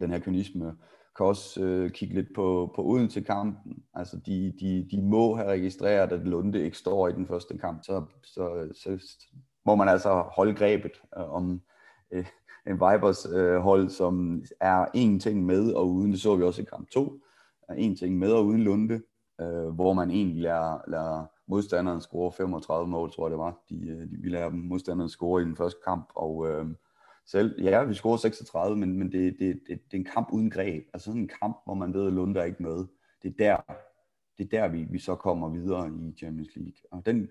[0.00, 0.64] den her kynisme.
[0.64, 0.74] Jeg
[1.16, 3.82] kan også øh, kigge lidt på, på uden til kampen.
[3.94, 7.84] Altså, de, de, de må have registreret, at Lunde ikke står i den første kamp.
[7.84, 8.98] Så, så, så
[9.66, 11.62] må man altså holde grebet øh, om
[12.10, 12.26] øh,
[12.68, 16.12] en Vibers øh, hold, som er en ting med og uden.
[16.12, 17.20] Det så vi også i kamp 2.
[17.68, 19.02] Er en ting med og uden Lunde,
[19.40, 23.58] øh, hvor man egentlig lader, lader modstanderen score 35 mål, tror jeg det var.
[23.68, 26.66] De, øh, de, vi lader dem modstanderen score i den første kamp, og øh,
[27.26, 30.50] selv, ja, vi scorer 36, men, men det, det, det, det er en kamp uden
[30.50, 30.84] greb.
[30.92, 32.84] Altså sådan en kamp, hvor man ved, at Lunde er ikke med.
[33.22, 33.74] Det er der,
[34.38, 36.78] det er der vi, vi så kommer videre i Champions League.
[36.90, 37.28] Og den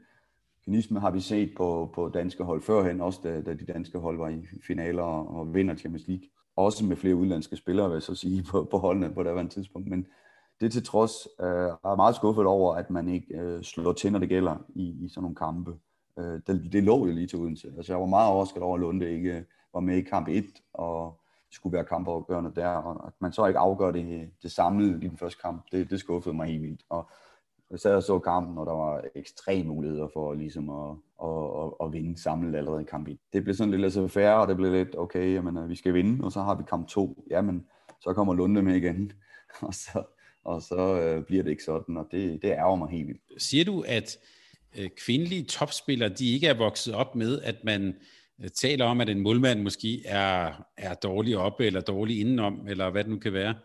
[0.68, 4.18] kynisme har vi set på, på danske hold førhen, også da, da de danske hold
[4.18, 6.28] var i finaler og, og vinder Champions League.
[6.56, 9.88] Også med flere udlandske spillere, vil jeg så sige, på, på holdene på det tidspunkt.
[9.88, 10.08] Men,
[10.62, 14.20] det til trods øh, er meget skuffet over, at man ikke øh, slår til, når
[14.20, 15.76] det gælder i, i sådan nogle kampe.
[16.20, 17.68] Øh, det, det lå jo lige til Odense.
[17.78, 21.22] Altså, jeg var meget overrasket over, at Lunde ikke var med i kamp 1, og
[21.52, 25.18] skulle være kampafgørende der, og at man så ikke afgør det, det samlede i den
[25.18, 26.82] første kamp, det, det skuffede mig helt vildt.
[26.90, 27.10] Og
[27.72, 31.88] jeg sad og så kampen, og der var ekstreme muligheder for ligesom at, at, at,
[31.88, 33.18] at vinde samlet allerede i kamp 1.
[33.34, 35.94] Det blev sådan lidt så færre, og det blev lidt, okay, jamen, øh, vi skal
[35.94, 37.24] vinde, og så har vi kamp 2.
[37.30, 37.66] Jamen,
[38.02, 39.12] så kommer Lunde med igen.
[39.68, 40.04] og så,
[40.44, 43.44] og så øh, bliver det ikke sådan, og det, det ærger mig helt vildt.
[43.44, 44.18] Siger du, at
[44.80, 47.96] øh, kvindelige topspillere, de ikke er vokset op med, at man
[48.44, 52.90] øh, taler om, at en målmand måske er, er dårlig oppe, eller dårlig indenom, eller
[52.90, 53.56] hvad det nu kan være.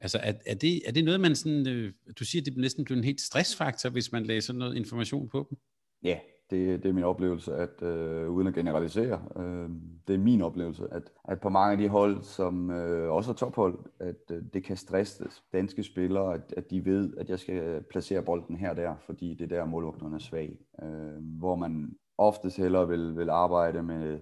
[0.00, 2.84] Altså, er, er, det, er det noget, man sådan, øh, du siger, det er næsten
[2.84, 5.58] blevet en helt stressfaktor, hvis man læser noget information på dem?
[6.02, 6.18] Ja,
[6.50, 9.70] det, det er min oplevelse, at øh, uden at generalisere, øh,
[10.08, 13.34] det er min oplevelse, at, at på mange af de hold, som øh, også er
[13.34, 17.82] tophold, at øh, det kan stresse danske spillere, at, at de ved, at jeg skal
[17.90, 20.58] placere bolden her og der, fordi det er der målvogterne er svag.
[20.82, 24.20] Øh, hvor man oftest hellere vil, vil arbejde med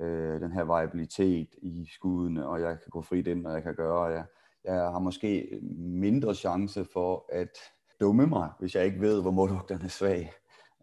[0.00, 3.74] øh, den her variabilitet i skuddene, og jeg kan gå frit ind, og jeg kan
[3.74, 4.24] gøre, og jeg,
[4.66, 7.58] jeg har måske mindre chance for at
[8.00, 10.32] dumme mig, hvis jeg ikke ved, hvor målvogterne er svag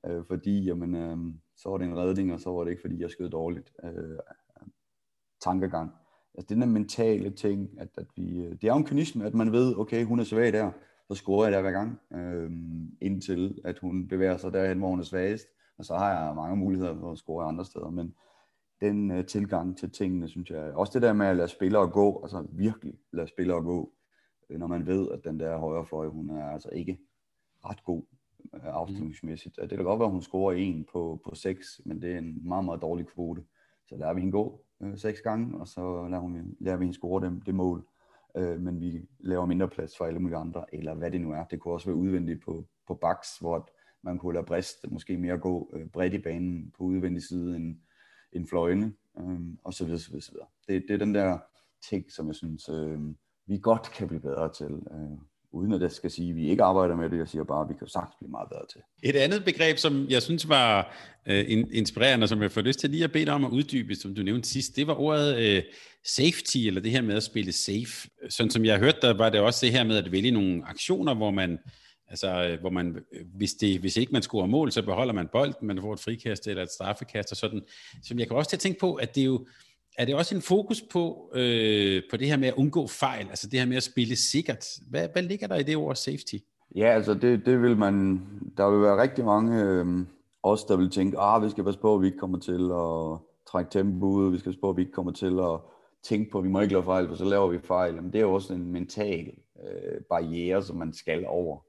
[0.05, 1.17] øh, fordi jamen, øh,
[1.57, 3.73] så var det en redning, og så var det ikke, fordi jeg skød dårligt.
[3.83, 4.19] Øh,
[5.41, 5.91] tankegang.
[6.35, 9.33] Altså den der mentale ting, at, at vi, øh, det er jo en kynisme, at
[9.33, 10.71] man ved, okay, hun er svag der,
[11.07, 12.51] så scorer jeg der hver gang, øh,
[13.01, 16.55] indtil at hun bevæger sig derhen, hvor hun er svagest, og så har jeg mange
[16.55, 18.13] muligheder for at score andre steder, men
[18.81, 22.21] den øh, tilgang til tingene, synes jeg, også det der med at lade spillere gå,
[22.23, 23.93] altså virkelig lade spillere gå,
[24.49, 26.99] øh, når man ved, at den der højre fløj, hun er altså ikke
[27.65, 28.03] ret god,
[28.53, 29.59] Øh, afslutningsmæssigt.
[29.61, 32.47] Det kan godt være, at hun scorer en på, på seks, men det er en
[32.47, 33.43] meget, meget dårlig kvote.
[33.85, 36.97] Så lader vi hende gå øh, seks gange, og så lader, hun, lader vi hende
[36.97, 37.87] score det, det mål.
[38.37, 41.43] Øh, men vi laver mindre plads for alle mulige andre, eller hvad det nu er.
[41.43, 43.69] Det kunne også være udvendigt på, på baks, hvor
[44.01, 47.75] man kunne lade Brist måske mere gå øh, bredt i banen på udvendig side end,
[48.35, 50.47] en fløjene, øh, og så videre, så videre, så videre.
[50.67, 51.37] Det, det er den der
[51.89, 52.99] ting, som jeg synes, øh,
[53.47, 54.73] vi godt kan blive bedre til.
[54.91, 55.17] Øh,
[55.51, 57.17] uden at jeg skal sige, at vi ikke arbejder med det.
[57.17, 58.81] Jeg siger bare, at vi kan sagtens blive meget bedre til.
[59.03, 63.03] Et andet begreb, som jeg synes var øh, inspirerende, som jeg får lyst til lige
[63.03, 65.63] at bede dig om at uddybe, som du nævnte sidst, det var ordet øh,
[66.05, 68.09] safety, eller det her med at spille safe.
[68.29, 70.63] Sådan som jeg har hørt, der var det også det her med at vælge nogle
[70.65, 71.59] aktioner, hvor man
[72.13, 75.27] Altså, øh, hvor man, øh, hvis, det, hvis ikke man scorer mål, så beholder man
[75.31, 77.61] bolden, man får et frikast eller et straffekast og sådan.
[78.03, 79.45] Så jeg kan også til at tænke på, at det er jo,
[79.97, 83.47] er det også en fokus på, øh, på det her med at undgå fejl, altså
[83.47, 84.65] det her med at spille sikkert?
[84.89, 86.35] Hvad, hvad ligger der i det ord safety?
[86.75, 88.21] Ja, altså det, det vil man,
[88.57, 89.85] der vil være rigtig mange øh,
[90.43, 93.19] os, der vil tænke, ah, vi skal passe på, at vi ikke kommer til at
[93.51, 95.59] trække tempo ud, vi skal passe på, at vi ikke kommer til at
[96.03, 97.95] tænke på, at vi må ikke lave fejl, for så laver vi fejl.
[97.95, 99.31] Men det er jo også en mental
[99.63, 101.59] øh, barriere, som man skal over.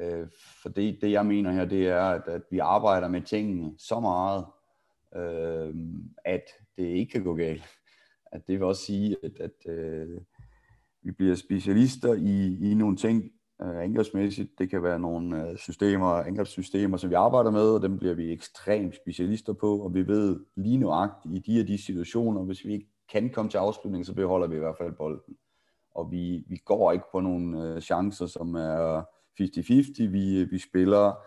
[0.00, 0.26] Øh,
[0.62, 4.00] for det, det, jeg mener her, det er, at, at vi arbejder med tingene så
[4.00, 4.44] meget,
[5.16, 5.74] øh,
[6.24, 6.44] at
[6.76, 7.64] det ikke kan gå galt.
[8.32, 10.20] At det vil også sige, at, at øh,
[11.02, 14.58] vi bliver specialister i, i nogle ting, øh, angrebsmæssigt.
[14.58, 18.32] Det kan være nogle øh, systemer, angrebssystemer, som vi arbejder med, og dem bliver vi
[18.32, 22.72] ekstremt specialister på, og vi ved lige nuagtigt i de og de situationer, hvis vi
[22.72, 25.36] ikke kan komme til afslutning, så beholder vi i hvert fald bolden.
[25.94, 29.02] Og vi, vi går ikke på nogle øh, chancer, som er
[29.40, 30.08] 50-50.
[30.08, 31.18] Vi, øh, vi spiller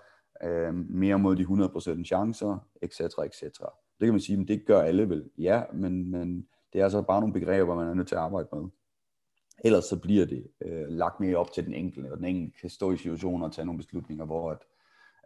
[0.44, 3.00] øh, mere mod de 100% chancer, etc.
[3.00, 3.41] etc.
[4.00, 5.30] Det kan man sige, men det gør alle vel.
[5.38, 8.48] Ja, men, men det er altså bare nogle begreber, man er nødt til at arbejde
[8.54, 8.70] med.
[9.63, 12.70] Ellers så bliver det øh, lagt mere op til den enkelte, og den enkelte kan
[12.70, 14.58] stå i situationer og tage nogle beslutninger, hvor at,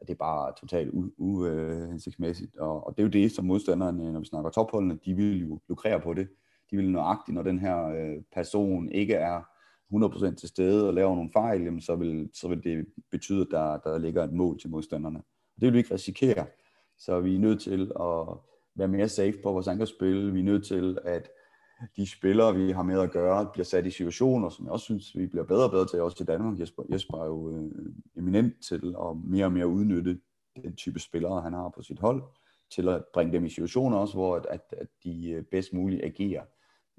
[0.02, 2.56] at det er bare totalt uhensigtsmæssigt.
[2.56, 5.13] Øh, uh, og, og det er jo det, som modstanderne, når vi snakker topholdene, de
[5.13, 6.28] vil jo lukrere på det.
[6.72, 9.42] De vil nøjagtigt, når den her øh, person ikke er
[9.93, 13.47] 100% til stede og laver nogle fejl, jamen, så, vil, så vil det betyde, at
[13.52, 15.19] der, der ligger et mål til modstanderne.
[15.19, 16.45] Og det vil vi ikke risikere.
[16.97, 18.38] Så vi er nødt til at
[18.75, 20.34] være mere safe på vores angrebsspil.
[20.34, 21.30] Vi er nødt til, at
[21.95, 25.17] de spillere, vi har med at gøre, bliver sat i situationer, som jeg også synes,
[25.17, 26.60] vi bliver bedre og bedre til, også i Danmark.
[26.60, 27.71] Jesper, Jesper er jo øh,
[28.17, 30.19] eminent til at mere og mere udnytte
[30.63, 32.23] den type spillere, han har på sit hold,
[32.71, 36.04] til at bringe dem i situationer også, hvor at, at, at de øh, bedst muligt
[36.04, 36.43] agerer.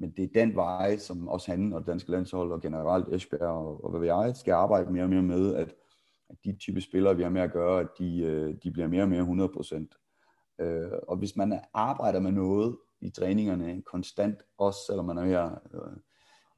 [0.01, 3.43] Men det er den vej, som også han og det danske landshold og generelt Esbjerg
[3.43, 5.75] og, og hvad ved jeg, skal arbejde mere og mere med, at,
[6.31, 9.03] at de type spillere, vi har med at gøre, at de, øh, de bliver mere
[9.03, 10.01] og mere 100%
[10.61, 15.33] Øh, og hvis man arbejder med noget i træningerne konstant, også selvom man er ved
[15.75, 15.97] øh,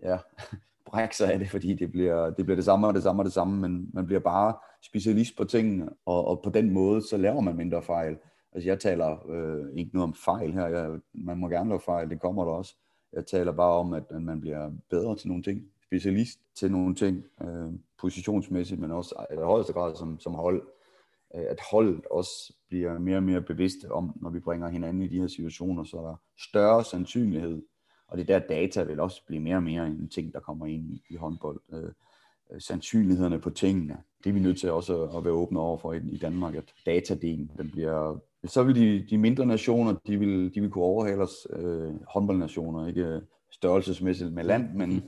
[0.02, 0.18] ja,
[0.90, 3.24] brække sig af det, fordi det bliver, det bliver det samme og det samme og
[3.24, 7.16] det samme, men man bliver bare specialist på tingene, og, og på den måde, så
[7.16, 8.16] laver man mindre fejl.
[8.52, 12.10] Altså jeg taler øh, ikke noget om fejl her, jeg, man må gerne lave fejl,
[12.10, 12.76] det kommer der også.
[13.12, 16.94] Jeg taler bare om, at, at man bliver bedre til nogle ting, specialist til nogle
[16.94, 20.62] ting, øh, positionsmæssigt, men også i højeste grad som, som hold.
[21.34, 25.08] Øh, at holdet også bliver mere og mere bevidste om, når vi bringer hinanden i
[25.08, 27.62] de her situationer, så er der større sandsynlighed,
[28.08, 30.90] og det der data vil også blive mere og mere en ting, der kommer ind
[30.90, 31.60] i, i håndbold.
[31.72, 31.92] Øh,
[32.50, 35.92] øh sandsynlighederne på tingene, det er vi nødt til også at være åbne over for
[35.92, 40.54] i, i Danmark, at datadelen, den bliver, så vil de, de mindre nationer, de vil,
[40.54, 45.04] de vil kunne overhale os, øh, håndboldnationer, ikke størrelsesmæssigt med land, men,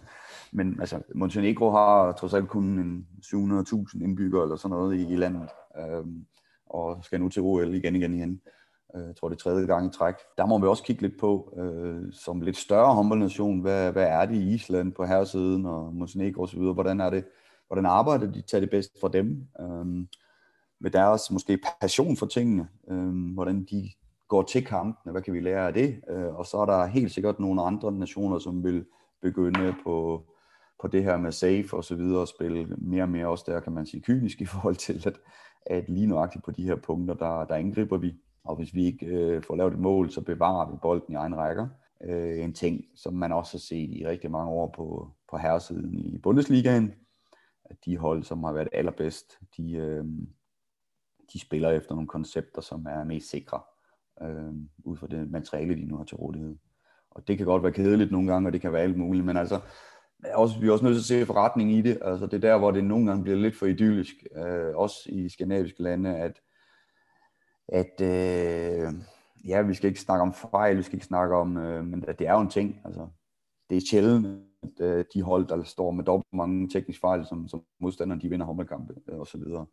[0.53, 5.17] men altså, Montenegro har trods alt kun en 700.000 indbyggere eller sådan noget i, i
[5.17, 6.05] landet, øh,
[6.67, 8.41] og skal nu til OL igen, igen, igen.
[8.97, 10.15] Øh, jeg tror, det er tredje gang i træk.
[10.39, 14.27] Der må vi også kigge lidt på, øh, som lidt større håndboldnation, hvad, hvad er
[14.27, 17.25] det i Island på herresiden og Montenegro osv., hvordan er det,
[17.67, 20.07] hvordan arbejder de, tager det bedst for dem, øh,
[20.81, 23.91] med deres måske passion for tingene, øh, hvordan de
[24.29, 27.13] går til kampene, hvad kan vi lære af det, øh, og så er der helt
[27.13, 28.85] sikkert nogle andre nationer, som vil
[29.23, 30.27] begynde på,
[30.81, 33.61] på det her med safe og så videre, og spille mere og mere også der,
[33.61, 35.21] kan man sige, kynisk i forhold til, at,
[35.67, 39.07] at lige nøjagtigt på de her punkter, der, der angriber vi, og hvis vi ikke
[39.07, 41.69] øh, får lavet et mål, så bevarer vi bolden i egen rækker.
[42.05, 45.95] Øh, en ting, som man også har set i rigtig mange år på, på herresiden
[45.95, 46.95] i Bundesligaen,
[47.65, 50.05] at de hold, som har været allerbedst, de, øh,
[51.33, 53.61] de spiller efter nogle koncepter, som er mest sikre,
[54.23, 56.57] øh, ud fra det materiale, de nu har til rådighed.
[57.11, 59.37] Og det kan godt være kedeligt nogle gange, og det kan være alt muligt, men
[59.37, 59.61] altså,
[60.35, 61.99] også, vi er også nødt til at se forretning i det.
[62.03, 65.29] Altså, det er der, hvor det nogle gange bliver lidt for idyllisk, øh, også i
[65.29, 66.41] skandinaviske lande, at
[67.69, 68.93] at øh,
[69.45, 72.21] ja, vi skal ikke snakke om fejl, vi skal ikke snakke om, øh, men det
[72.21, 72.81] er jo en ting.
[72.85, 73.09] Altså,
[73.71, 74.27] det er sjældent,
[74.63, 78.29] at øh, de hold, der står med dobbelt mange tekniske fejl, som, som modstanderne, de
[78.29, 79.67] vinder håndboldkampe øh, og så videre.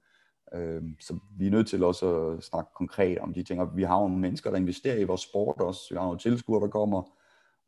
[0.55, 3.61] Øh, så vi er nødt til også at snakke konkret om de ting.
[3.61, 5.81] Og vi har nogle mennesker, der investerer i vores sport også.
[5.89, 7.03] Vi har nogle tilskuere, der kommer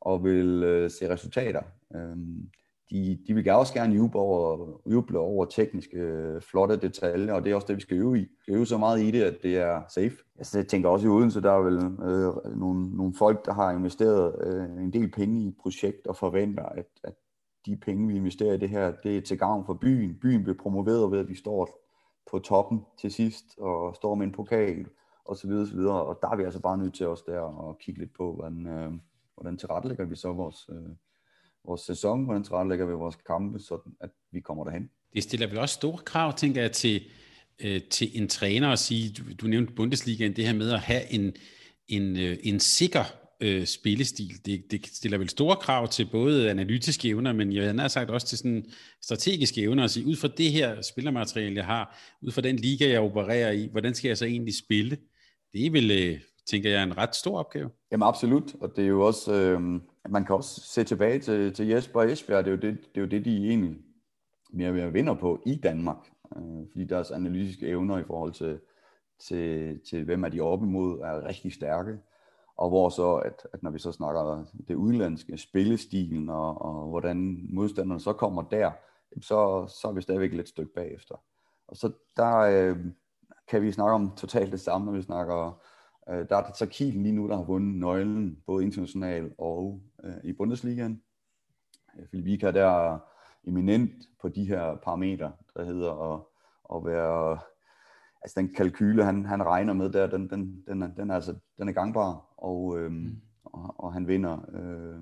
[0.01, 1.61] og vil øh, se resultater.
[1.95, 2.17] Øh,
[2.91, 7.51] de, de vil også gerne juble over, juble over tekniske, øh, flotte detaljer, og det
[7.51, 8.21] er også det, vi skal øve i.
[8.21, 10.15] Vi skal øve så meget i det, at det er safe.
[10.37, 13.71] Altså, jeg tænker også i Odense, der er vel øh, nogle, nogle folk, der har
[13.71, 17.13] investeret øh, en del penge i et projekt og forventer, at, at
[17.65, 20.17] de penge, vi investerer i det her, det er til gavn for byen.
[20.21, 21.82] Byen bliver promoveret ved, at vi står
[22.31, 24.85] på toppen til sidst og står med en pokal
[25.25, 26.03] og så videre, så videre.
[26.03, 28.67] Og der er vi altså bare nødt til os der at kigge lidt på, hvordan,
[28.67, 28.91] øh,
[29.35, 30.89] hvordan tilrettelægger vi så vores, øh,
[31.65, 34.89] vores sæson, hvordan tilrettelægger vi vores kampe, så at vi kommer derhen.
[35.13, 37.01] Det stiller vel også store krav, tænker jeg, til,
[37.63, 41.13] øh, til en træner at sige, du, du nævnte Bundesligaen, det her med at have
[41.13, 41.33] en,
[41.87, 43.03] en, øh, en sikker
[43.43, 44.45] øh, spillestil.
[44.45, 48.27] Det, det stiller vel store krav til både analytiske evner, men jeg har sagt også
[48.27, 48.65] til sådan
[49.01, 52.89] strategiske evner at sige, ud fra det her spillermateriale, jeg har, ud fra den liga,
[52.89, 54.97] jeg opererer i, hvordan skal jeg så egentlig spille?
[55.53, 57.69] Det er vel, øh, tænker jeg, en ret stor opgave.
[57.91, 59.61] Jamen absolut, og det er jo også, øh,
[60.09, 62.97] man kan også se tilbage til, til Jesper og Esbjerg, det er, jo det, det
[62.97, 63.75] er jo det, de egentlig
[64.53, 65.97] mere mere vinder på i Danmark,
[66.35, 68.59] øh, fordi deres analytiske evner i forhold til,
[69.27, 71.97] til, til hvem er de oppe imod, er rigtig stærke,
[72.57, 77.47] og hvor så, at, at når vi så snakker det udlandske, spillestilen og, og hvordan
[77.49, 78.71] modstanderne så kommer der,
[79.21, 81.15] så, så er vi stadigvæk lidt stykke bagefter.
[81.67, 82.77] Og så der øh,
[83.47, 85.59] kan vi snakke om totalt det samme, når vi snakker
[86.09, 89.81] Øh, der er det så Kiel lige nu, der har vundet nøglen, både internationalt og
[90.03, 91.01] øh, i Bundesligaen.
[91.99, 92.99] Øh, Philip der er
[93.43, 96.21] eminent på de her parametre, der hedder at,
[96.75, 97.39] at være,
[98.23, 101.35] altså den kalkyle, han, han regner med der, den, den, den, er, den, er, altså,
[101.57, 103.21] den er gangbar, og, øhm, mm.
[103.43, 104.99] og, og han vinder øh,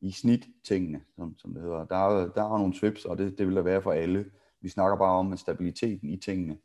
[0.00, 1.84] i snit tingene, som, som det hedder.
[1.84, 4.24] Der er, der er nogle trips, og det, det vil der være for alle.
[4.60, 6.58] Vi snakker bare om, at stabiliteten i tingene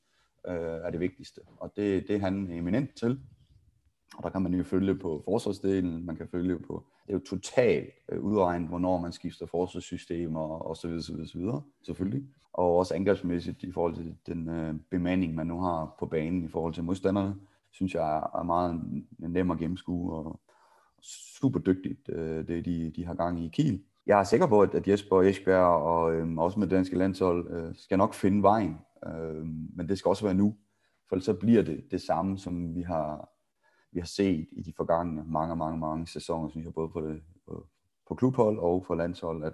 [0.48, 3.20] øh, er det vigtigste, og det, det er han eminent til.
[4.18, 7.24] Og der kan man jo følge på forsvarsdelen, man kan følge på, det er jo
[7.26, 12.24] totalt øh, udregnet, hvornår man skifter forsvarssystemer og så videre, så videre, så videre, selvfølgelig.
[12.54, 16.48] Og også angrebsmæssigt i forhold til den øh, bemanding, man nu har på banen i
[16.48, 17.36] forhold til modstanderne,
[17.72, 18.82] synes jeg er, meget
[19.18, 20.40] nem at gennemskue og
[21.02, 23.82] super dygtigt, øh, det de, de har gang i Kiel.
[24.06, 27.76] Jeg er sikker på, at Jesper Esbjerg og øh, også med det danske landshold øh,
[27.76, 29.46] skal nok finde vejen, øh,
[29.76, 30.56] men det skal også være nu,
[31.10, 33.30] for så bliver det det samme, som vi har
[33.92, 37.22] vi har set i de forgangne mange, mange, mange sæsoner, synes jeg, både på, det,
[37.48, 37.68] på,
[38.08, 39.54] på klubhold og på landshold, at,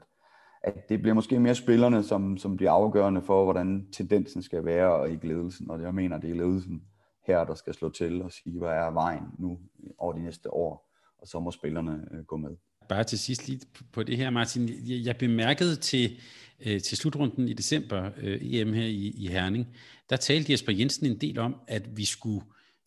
[0.64, 4.94] at det bliver måske mere spillerne, som, som bliver afgørende for, hvordan tendensen skal være
[4.94, 5.70] og ikke ledelsen.
[5.70, 6.84] Og jeg mener, det er ledelsen
[7.28, 9.60] her, der skal slå til og sige, hvad er vejen nu
[9.98, 12.56] over de næste år, og så må spillerne øh, gå med.
[12.90, 13.62] Bare til sidst lige
[13.94, 14.70] på det her, Martin.
[14.86, 16.20] Jeg bemærkede til,
[16.66, 19.68] øh, til slutrunden i december, øh, EM her i, i Herning,
[20.10, 22.46] der talte Jesper Jensen en del om, at vi skulle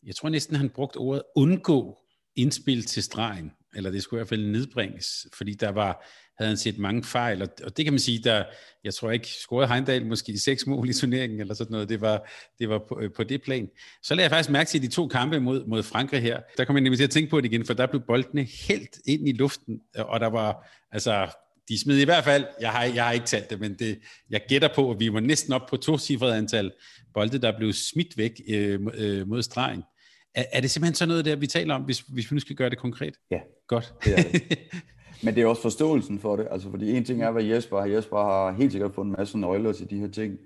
[0.08, 1.98] jeg tror næsten, han brugte ordet undgå
[2.36, 6.06] indspil til stregen, eller det skulle i hvert fald nedbringes, fordi der var,
[6.38, 8.44] havde han set mange fejl, og, og det kan man sige, der,
[8.84, 12.30] jeg tror ikke, scorede Heindal måske seks mål i turneringen, eller sådan noget, det var,
[12.58, 13.68] det var på, øh, på det plan.
[14.02, 16.76] Så lagde jeg faktisk mærke til de to kampe mod, mod Frankrig her, der kom
[16.76, 19.32] jeg nemlig til at tænke på det igen, for der blev boldene helt ind i
[19.32, 21.28] luften, og der var, altså,
[21.68, 23.98] de smed i hvert fald, jeg har, jeg har ikke talt det, men det,
[24.30, 26.72] jeg gætter på, at vi var næsten op på to cifrede antal
[27.14, 29.82] bolde, der blev smidt væk øh, øh, mod stregen.
[30.38, 32.56] Er, er det simpelthen sådan noget der, vi taler om, hvis, hvis vi nu skal
[32.56, 33.14] gøre det konkret?
[33.30, 33.40] Ja.
[33.66, 33.94] Godt.
[34.04, 34.58] Det er det.
[35.24, 36.48] Men det er også forståelsen for det.
[36.50, 37.86] Altså, fordi en ting er, hvad Jesper har.
[37.86, 40.38] Jesper har helt sikkert fået en masse nøgler til de her ting.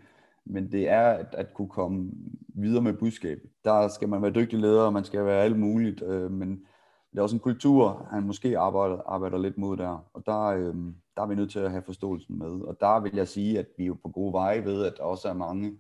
[0.45, 2.11] Men det er at, at kunne komme
[2.55, 3.51] videre med budskabet.
[3.65, 6.61] Der skal man være dygtig leder, og man skal være alt muligt, øh, men
[7.11, 10.75] det er også en kultur, han måske arbejder, arbejder lidt mod der, og der, øh,
[11.17, 12.61] der er vi nødt til at have forståelsen med.
[12.61, 15.29] Og der vil jeg sige, at vi er på gode veje ved, at der også
[15.29, 15.73] er mange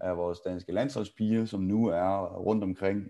[0.00, 3.08] af vores danske landsholdspiger, som nu er rundt omkring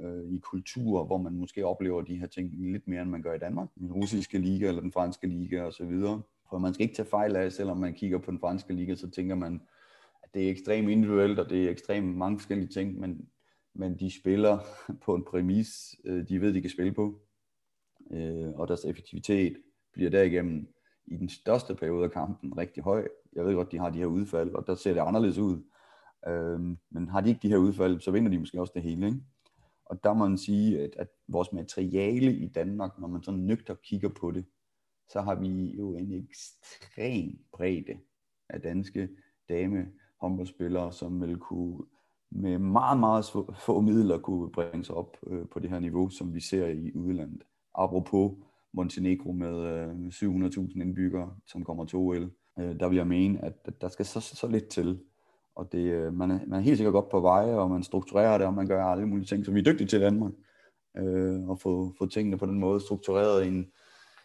[0.00, 3.34] øh, i kultur, hvor man måske oplever de her ting lidt mere, end man gør
[3.34, 3.68] i Danmark.
[3.78, 6.00] Den russiske liga eller den franske liga osv.
[6.50, 9.10] For man skal ikke tage fejl af, selvom man kigger på den franske liga, så
[9.10, 9.60] tænker man,
[10.22, 13.28] at det er ekstremt individuelt, og det er ekstremt mange forskellige ting, men,
[13.74, 14.58] men de spiller
[15.04, 17.20] på en præmis, øh, de ved, de kan spille på.
[18.10, 19.56] Øh, og deres effektivitet
[19.92, 20.68] bliver derigennem
[21.06, 23.08] i den største periode af kampen rigtig høj.
[23.32, 25.62] Jeg ved godt, de har de her udfald, og der ser det anderledes ud.
[26.28, 29.06] Øhm, men har de ikke de her udfald, så vinder de måske også det hele.
[29.06, 29.18] Ikke?
[29.86, 33.74] Og der må man sige, at, at vores materiale i Danmark, når man sådan nøgter
[33.74, 34.44] kigger på det,
[35.08, 37.98] så har vi jo en ekstrem bredde
[38.48, 39.08] af danske
[39.48, 39.86] dame
[40.20, 41.84] håndboldspillere, som vil kunne
[42.30, 43.24] med meget, meget
[43.58, 46.92] få midler kunne bringe sig op øh, på det her niveau, som vi ser i
[46.94, 47.42] udlandet.
[47.74, 48.32] Apropos
[48.72, 53.80] Montenegro med øh, 700.000 indbyggere, som kommer til OL, øh, der vil jeg mene, at
[53.80, 55.00] der skal så, så lidt til.
[55.56, 58.38] Og det, øh, man, er, man er helt sikkert godt på vej, og man strukturerer
[58.38, 60.32] det, og man gør alle mulige ting, som vi er dygtige til i Danmark.
[60.96, 63.66] Øh, og få, få tingene på den måde struktureret i en,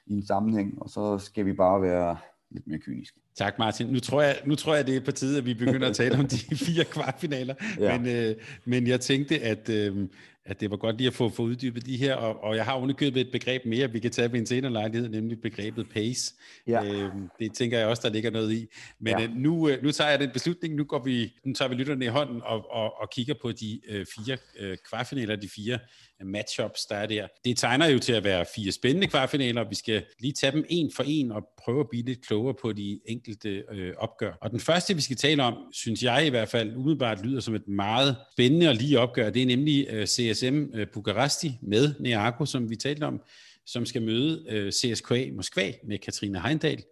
[0.07, 2.17] i en sammenhæng, og så skal vi bare være
[2.51, 3.19] lidt mere kyniske.
[3.36, 3.88] Tak Martin.
[3.88, 6.19] Nu tror, jeg, nu tror jeg, det er på tide, at vi begynder at tale
[6.19, 7.55] om de fire kvartfinaler.
[7.80, 7.99] Ja.
[7.99, 10.07] Men, øh, men jeg tænkte, at, øh,
[10.50, 12.78] at det var godt lige at få, få uddybet de her, og, og jeg har
[12.78, 16.34] underkøbet et begreb mere, vi kan tage ved en senere lejlighed, nemlig begrebet pace.
[16.68, 16.84] Ja.
[16.84, 18.68] Øh, det tænker jeg også, der ligger noget i.
[19.00, 19.24] Men ja.
[19.24, 22.06] øh, nu, øh, nu tager jeg den beslutning, nu, går vi, nu tager vi lytterne
[22.06, 25.80] i hånden og, og, og kigger på de øh, fire øh, kvartfinaler, de fire
[26.26, 27.28] matchups, der er der.
[27.45, 30.65] Det tegner jo til at være fire spændende kvartfinaler, og vi skal lige tage dem
[30.70, 34.38] en for en og prøve at blive lidt klogere på de enkelte øh, opgør.
[34.41, 37.55] Og den første, vi skal tale om, synes jeg i hvert fald umiddelbart lyder som
[37.55, 42.45] et meget spændende og lige opgør, det er nemlig øh, CSM øh, Bukaresti med Neaco,
[42.45, 43.22] som vi talte om,
[43.65, 46.84] som skal møde øh, CSKA Moskva med Katrine Heindal,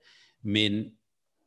[0.44, 0.86] men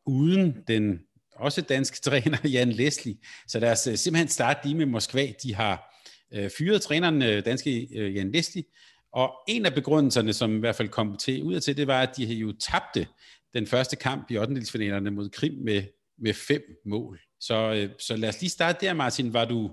[0.06, 0.98] uden den
[1.36, 3.16] også danske træner Jan Leslie.
[3.48, 5.32] Så lad os øh, simpelthen starte lige med Moskva.
[5.42, 5.90] De har
[6.32, 8.64] øh, fyrede træneren, øh, danske øh, Jan Leslie,
[9.12, 12.02] og en af begrundelserne, som i hvert fald kom til ud af til, det var,
[12.02, 13.06] at de jo tabte
[13.54, 15.10] den første kamp i 8.
[15.10, 15.82] mod Krim med,
[16.18, 17.20] med fem mål.
[17.40, 19.32] Så, øh, så lad os lige starte der, Martin.
[19.32, 19.70] Var du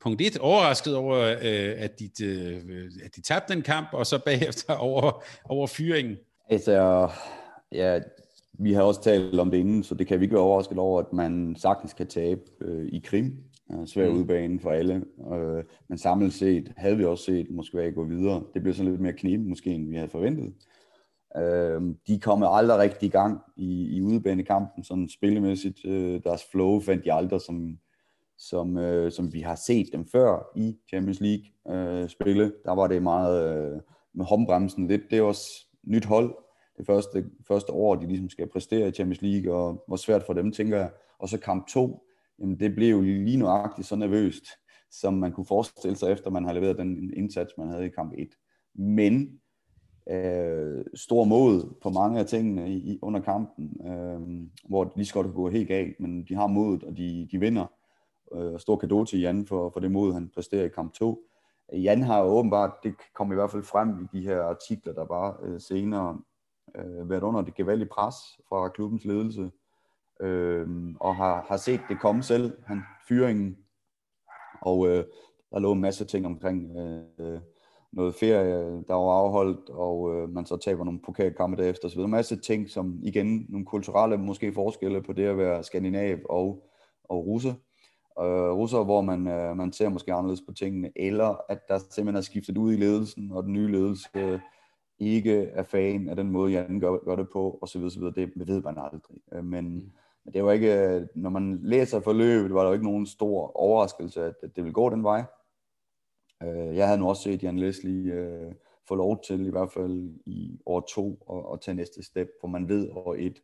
[0.00, 2.62] punkt et overrasket over, øh, at, dit, øh,
[3.04, 6.16] at de tabte den kamp, og så bagefter over, over fyringen?
[6.50, 7.08] Altså,
[7.72, 8.00] ja,
[8.52, 11.00] vi har også talt om det inden, så det kan vi ikke være overrasket over,
[11.00, 13.36] at man sagtens kan tabe øh, i Krim
[13.86, 14.16] svær mm.
[14.16, 15.04] udbane for alle.
[15.32, 18.42] Øh, men samlet set havde vi også set Moskva gå videre.
[18.54, 20.54] Det blev sådan lidt mere knib måske, end vi havde forventet.
[21.36, 25.84] Øh, de kom aldrig rigtig i gang i, i udebanekampen, sådan spillemæssigt.
[25.84, 27.78] Øh, deres flow fandt de aldrig, som,
[28.38, 32.50] som, øh, som vi har set dem før i Champions League øh.
[32.64, 33.80] Der var det meget øh,
[34.14, 35.02] med håndbremsen lidt.
[35.10, 36.34] Det er også nyt hold.
[36.78, 40.32] Det første, første år, de ligesom skal præstere i Champions League, og hvor svært for
[40.32, 40.90] dem, tænker jeg.
[41.18, 42.07] Og så kamp to,
[42.40, 44.44] jamen det blev jo lige nøjagtigt så nervøst,
[44.90, 48.12] som man kunne forestille sig, efter man har leveret den indsats, man havde i kamp
[48.18, 48.28] 1.
[48.74, 49.40] Men
[50.10, 54.20] øh, stor mod på mange af tingene i, under kampen, øh,
[54.68, 57.28] hvor det lige så godt kunne gå helt galt, men de har modet, og de,
[57.32, 57.66] de vinder.
[58.34, 61.24] Øh, stor kado til Jan for, for det mod, han præsterer i kamp 2.
[61.72, 65.04] Jan har jo åbenbart, det kom i hvert fald frem i de her artikler, der
[65.04, 66.20] var øh, senere,
[66.76, 68.14] øh, været under det gevaldige pres
[68.48, 69.50] fra klubbens ledelse,
[70.20, 70.66] øh,
[71.00, 73.56] og har, har set det komme selv, han fyringen,
[74.62, 75.04] og øh,
[75.50, 77.40] der lå en masse ting omkring øh,
[77.92, 82.04] noget ferie, der var afholdt, og øh, man så taber nogle pokalkampe derefter, så videre.
[82.04, 86.68] En masse ting, som igen, nogle kulturelle måske forskelle på det at være skandinav og,
[87.04, 87.54] og russer.
[88.20, 92.16] Øh, russer, hvor man, øh, man ser måske anderledes på tingene, eller at der simpelthen
[92.16, 94.40] er skiftet ud i ledelsen, og den nye ledelse øh,
[94.98, 97.98] ikke er fan af den måde, Jan gør, gør det på, og så videre, så
[97.98, 98.14] videre.
[98.14, 99.00] Det ved man aldrig.
[99.32, 99.90] Øh, men, mm
[100.28, 103.56] men det var ikke, øh, når man læser forløbet, var der jo ikke nogen stor
[103.56, 105.24] overraskelse, at det ville gå den vej.
[106.42, 108.52] Øh, jeg havde nu også set Jan Leslie øh,
[108.88, 112.48] få lov til, i hvert fald i år to, at, at tage næste step, for
[112.48, 113.42] man ved, år et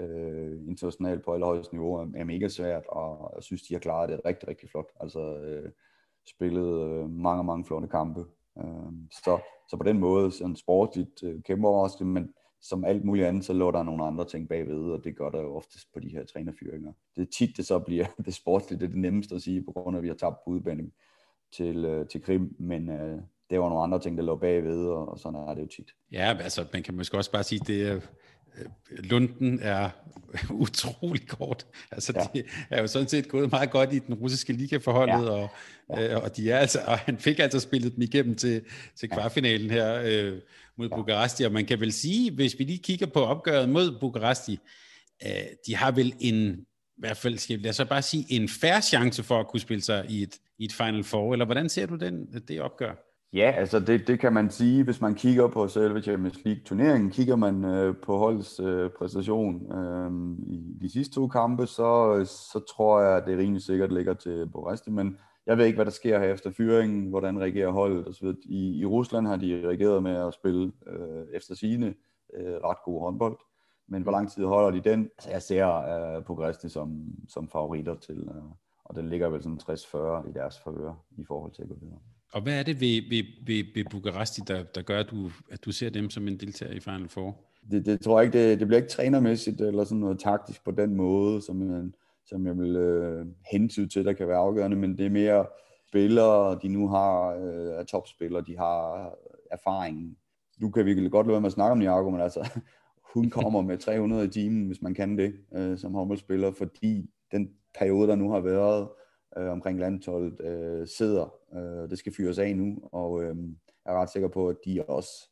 [0.00, 4.20] øh, internationalt på allerhøjeste niveau er mega svært, og jeg synes, de har klaret det
[4.24, 4.88] rigtig, rigtig flot.
[5.00, 5.70] Altså øh,
[6.26, 8.24] spillet øh, mange, mange flotte kampe.
[8.58, 8.92] Øh,
[9.24, 9.38] så,
[9.70, 13.52] så på den måde, sådan sportligt øh, kæmpe overraskelse, men som alt muligt andet, så
[13.52, 16.24] lå der nogle andre ting bagved, og det gør der jo oftest på de her
[16.24, 16.92] trænerfyringer.
[17.16, 19.72] Det er tit, det så bliver det sportslige, det er det nemmeste at sige, på
[19.72, 20.92] grund af, at vi har tabt på udbaning
[21.52, 25.08] til, øh, til Krim, men øh, det var nogle andre ting, der lå bagved, og,
[25.08, 25.90] og sådan er det jo tit.
[26.12, 28.00] Ja, altså man kan måske også bare sige, det er
[28.90, 29.90] Lunden er
[30.50, 31.66] utrolig kort.
[31.90, 32.26] Altså, ja.
[32.34, 35.30] det er jo sådan set gået meget godt i den russiske ligaforholdet, ja.
[35.30, 35.50] og,
[35.90, 36.14] ja.
[36.14, 38.62] Øh, og, de er altså, og han fik altså spillet dem igennem til,
[38.96, 40.38] til kvartfinalen her øh,
[40.78, 40.96] mod ja.
[40.96, 44.58] Bukaresti, og man kan vel sige, hvis vi lige kigger på opgøret mod Bukaresti,
[45.26, 45.30] øh,
[45.66, 46.54] de har vel en,
[46.96, 49.82] i hvert fald skal jeg så bare sige, en færre chance for at kunne spille
[49.82, 53.09] sig i et, i et Final Four, eller hvordan ser du den, det opgør?
[53.32, 57.10] Ja, altså det, det kan man sige, hvis man kigger på selve Champions League-turneringen.
[57.10, 62.20] Kigger man øh, på holdets øh, præstation øh, i de sidste to kampe, så,
[62.52, 65.76] så tror jeg, at det er rimelig sikkert ligger til Boresti, men jeg ved ikke,
[65.76, 68.26] hvad der sker her efter fyringen, hvordan reagerer holdet osv.
[68.42, 71.94] I, I Rusland har de reageret med at spille øh, efter sine
[72.34, 73.38] øh, ret god håndbold,
[73.88, 75.10] men hvor lang tid holder de den?
[75.18, 78.42] Altså, jeg ser øh, Boresti som, som favoritter til, øh,
[78.84, 81.98] og den ligger vel sådan 60-40 i deres favør i forhold til at gå videre.
[82.32, 85.64] Og hvad er det ved, ved, ved, ved Bukaresti, der, der gør, at du, at
[85.64, 87.36] du ser dem som en deltager i Final Four?
[87.70, 90.70] Det, det tror jeg ikke, det, det bliver ikke trænermæssigt eller sådan noget taktisk på
[90.70, 91.94] den måde, som, man,
[92.26, 95.46] som jeg vil øh, hentyde til, der kan være afgørende, men det er mere
[95.88, 99.10] spillere, de nu har, øh, er topspillere, de har
[99.50, 100.16] erfaringen.
[100.60, 102.50] Nu kan vi godt lade være med at snakke om Niago, men altså,
[103.14, 107.50] hun kommer med 300 i timen, hvis man kan det, øh, som håndboldspiller, fordi den
[107.78, 108.88] periode, der nu har været,
[109.36, 111.34] øh, omkring landsholdet øh, sidder.
[111.54, 113.36] Øh, det skal fyres af nu, og øh,
[113.84, 115.28] jeg er ret sikker på, at de også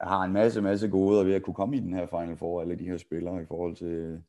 [0.00, 2.76] har en masse, masse gode ved at kunne komme i den her Final Four, alle
[2.76, 4.22] de her spillere i forhold til,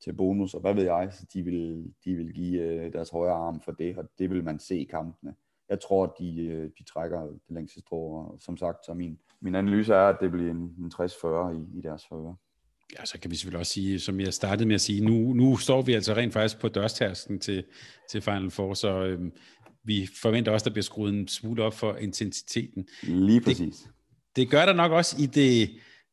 [0.00, 3.34] til bonus, og hvad ved jeg, så de vil, de vil give øh, deres højre
[3.34, 5.34] arm for det, og det vil man se i kampene.
[5.68, 9.18] Jeg tror, at de, øh, de trækker det længste strå, og som sagt, så min,
[9.40, 12.34] min analyse er, at det bliver en, en 60-40 i, i deres favør
[12.98, 15.56] ja, så kan vi selvfølgelig også sige, som jeg startede med at sige, nu, nu
[15.56, 17.64] står vi altså rent faktisk på dørstærsken til,
[18.10, 19.32] til Final Four, så øhm,
[19.84, 22.88] vi forventer også, at der bliver skruet en smule op for intensiteten.
[23.02, 23.76] Lige præcis.
[23.76, 23.90] Det,
[24.36, 25.70] det gør der nok også i det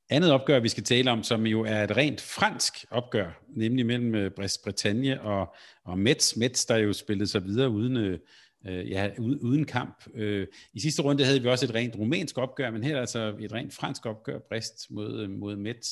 [0.10, 4.16] andet opgør, vi skal tale om, som jo er et rent fransk opgør, nemlig mellem
[4.16, 5.56] øh, Brest-Bretagne og,
[5.86, 6.36] og Metz.
[6.36, 8.20] Metz, der jo spillede sig videre uden, øh,
[8.66, 10.04] ja, uden kamp.
[10.16, 13.36] Øh, I sidste runde havde vi også et rent rumænsk opgør, men her er altså
[13.40, 15.88] et rent fransk opgør, Brest mod, mod Metz.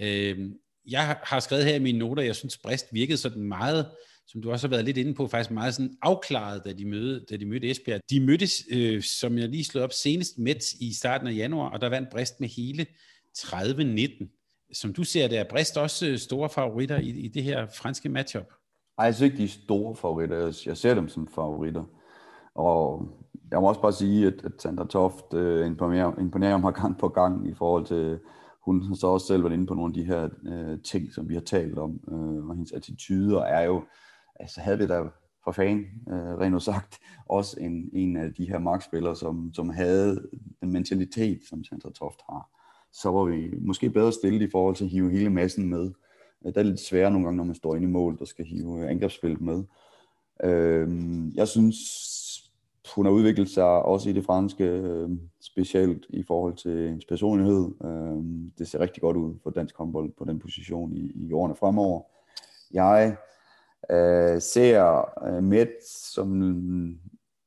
[0.00, 0.50] Øh,
[0.90, 3.86] jeg har skrevet her i mine noter, jeg synes Brist virkede sådan meget,
[4.26, 7.26] som du også har været lidt inde på, faktisk meget sådan afklaret, da de mødte,
[7.30, 8.00] da de mødte Esbjerg.
[8.10, 11.80] De mødtes, øh, som jeg lige slog op, senest Mets i starten af januar, og
[11.80, 12.86] der vandt Brist med hele
[13.38, 14.34] 30-19.
[14.72, 18.08] Som du ser det, er Brist også øh, store favoritter i, i det her franske
[18.08, 18.52] matchup?
[18.98, 20.62] Nej, jeg synes ikke, de er store favoritter.
[20.66, 21.84] Jeg ser dem som favoritter.
[22.54, 23.08] Og
[23.50, 27.08] jeg må også bare sige, at, at Sandra Toft øh, imponerer, imponerer mig gang på
[27.08, 28.18] gang i forhold til
[28.68, 31.28] hun har så også selv været inde på nogle af de her øh, ting, som
[31.28, 33.84] vi har talt om, øh, og hendes attityder er jo,
[34.40, 35.02] altså havde vi da
[35.44, 36.98] for fan, øh, rent sagt,
[37.28, 40.28] også en, en af de her markspillere, som, som havde
[40.60, 42.50] den mentalitet, som Sandra Toft har,
[42.92, 45.92] så var vi måske bedre stillet i forhold til at hive hele massen med.
[46.46, 48.44] Øh, Det er lidt sværere nogle gange, når man står inde i mål, der skal
[48.44, 49.64] hive angrebsspillet med.
[50.44, 50.88] Øh,
[51.34, 51.76] jeg synes,
[52.94, 55.10] hun har udviklet sig også i det franske, øh,
[55.40, 57.68] specielt i forhold til hendes personlighed.
[57.84, 61.54] Øh, det ser rigtig godt ud for dansk håndbold på den position i, i årene
[61.54, 62.02] fremover.
[62.72, 63.16] Jeg
[63.90, 65.72] øh, ser øh, Met
[66.14, 66.40] som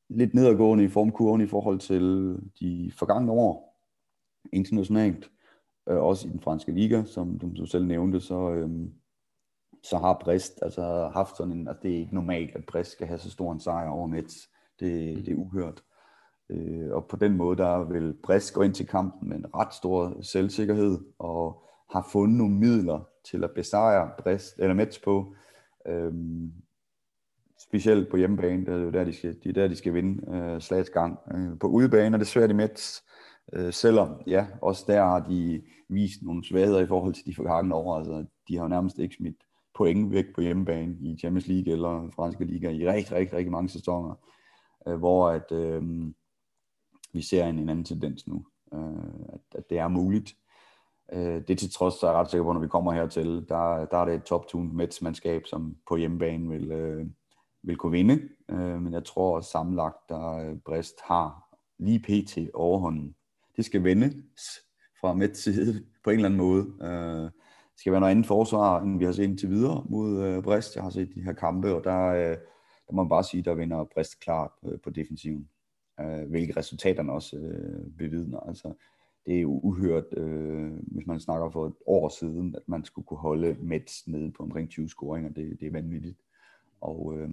[0.10, 3.72] lidt nedadgående i formkurven i forhold til de forgangne år
[4.54, 5.32] internationalt.
[5.90, 8.70] Øh, også i den franske liga, som du selv nævnte, så, øh,
[9.84, 13.08] så har Brest altså haft sådan en, altså det er ikke normalt, at Brest skal
[13.08, 14.51] have så stor en sejr over Mets
[14.82, 15.24] det, mm.
[15.24, 15.84] det er uhørt.
[16.50, 19.74] Øh, og på den måde, der vil Brest gå ind til kampen med en ret
[19.74, 25.36] stor selvsikkerhed, og har fundet nogle midler til at besejre Brest, eller Mets på.
[25.88, 26.52] Øhm,
[27.60, 30.36] specielt på hjemmebane, det er jo der, de skal, det er der, de skal vinde
[30.36, 31.20] øh, slagets gang.
[31.34, 33.04] Øh, på udebane er det svært i Mets,
[33.54, 37.76] øh, selvom, ja, også der har de vist nogle svagheder i forhold til de forgangne
[37.76, 37.98] år.
[37.98, 39.36] Altså, de har jo nærmest ikke smidt
[39.76, 43.70] point væk på hjemmebane i Champions League eller franske liga i rigtig, rigtig, rigtig mange
[43.70, 44.16] sæsoner
[44.88, 46.12] øh, hvor at, øh,
[47.14, 50.36] vi ser en, en anden tendens nu, øh, at, at det er muligt.
[51.14, 53.86] Øh, det til trods, så er jeg ret sikker på, når vi kommer hertil, der,
[53.86, 57.06] der er det et top-tuned Mets-mandskab, som på hjemmebane vil, øh,
[57.64, 58.22] vil kunne vinde.
[58.50, 62.38] Øh, men jeg tror at sammenlagt, der øh, Brest har lige pt.
[62.54, 63.16] overhånden.
[63.58, 64.60] Det skal vendes
[65.02, 66.66] fra Mets side på en eller anden måde.
[66.82, 67.32] Øh,
[67.72, 70.76] det skal være noget andet forsvar, end vi har set indtil videre mod øh, Brest.
[70.76, 72.38] Jeg har set de her kampe, og der, øh,
[72.92, 75.50] der må man bare sige, der vinder Brest klart på, på defensiven.
[76.00, 78.40] Øh, hvilke resultaterne også øh, bevidner.
[78.40, 78.74] Altså,
[79.26, 83.06] det er jo uhørt, øh, hvis man snakker for et år siden, at man skulle
[83.06, 85.30] kunne holde Mets nede på omkring 20 scoringer.
[85.30, 86.18] Det, det er vanvittigt.
[86.82, 87.30] Og øh,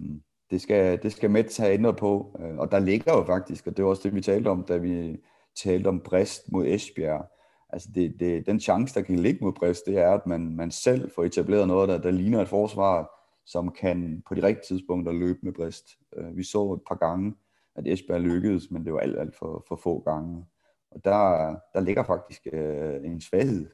[0.51, 2.37] det, skal, det skal Mets have ændret på.
[2.39, 4.77] Øh, og der ligger jo faktisk, og det var også det, vi talte om, da
[4.77, 5.17] vi
[5.55, 7.25] talte om Brest mod Esbjerg,
[7.69, 10.71] altså det, det, den chance, der kan ligge mod Brest, det er, at man, man
[10.71, 13.18] selv får etableret noget, der, der ligner et forsvar,
[13.49, 15.97] som kan på de rigtige tidspunkter løbe med brist.
[16.17, 17.35] Øh, vi så et par gange,
[17.75, 20.45] at Esbjerg lykkedes, men det var alt, alt for, for få gange.
[20.91, 23.67] Og der, der ligger faktisk øh, en svaghed,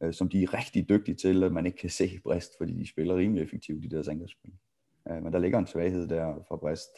[0.00, 2.88] øh, som de er rigtig dygtige til, at man ikke kan se brist, fordi de
[2.88, 4.52] spiller rimelig effektivt i deres angrebsspil.
[5.10, 6.90] Øh, men der ligger en svaghed der for brist,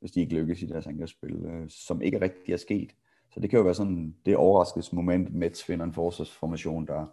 [0.00, 2.90] hvis de ikke lykkes i deres angrebsspil, øh, som ikke rigtig er sket.
[3.34, 7.06] Så det kan jo være sådan det overraskelsesmoment, Mets finder en forsvarsformation, der,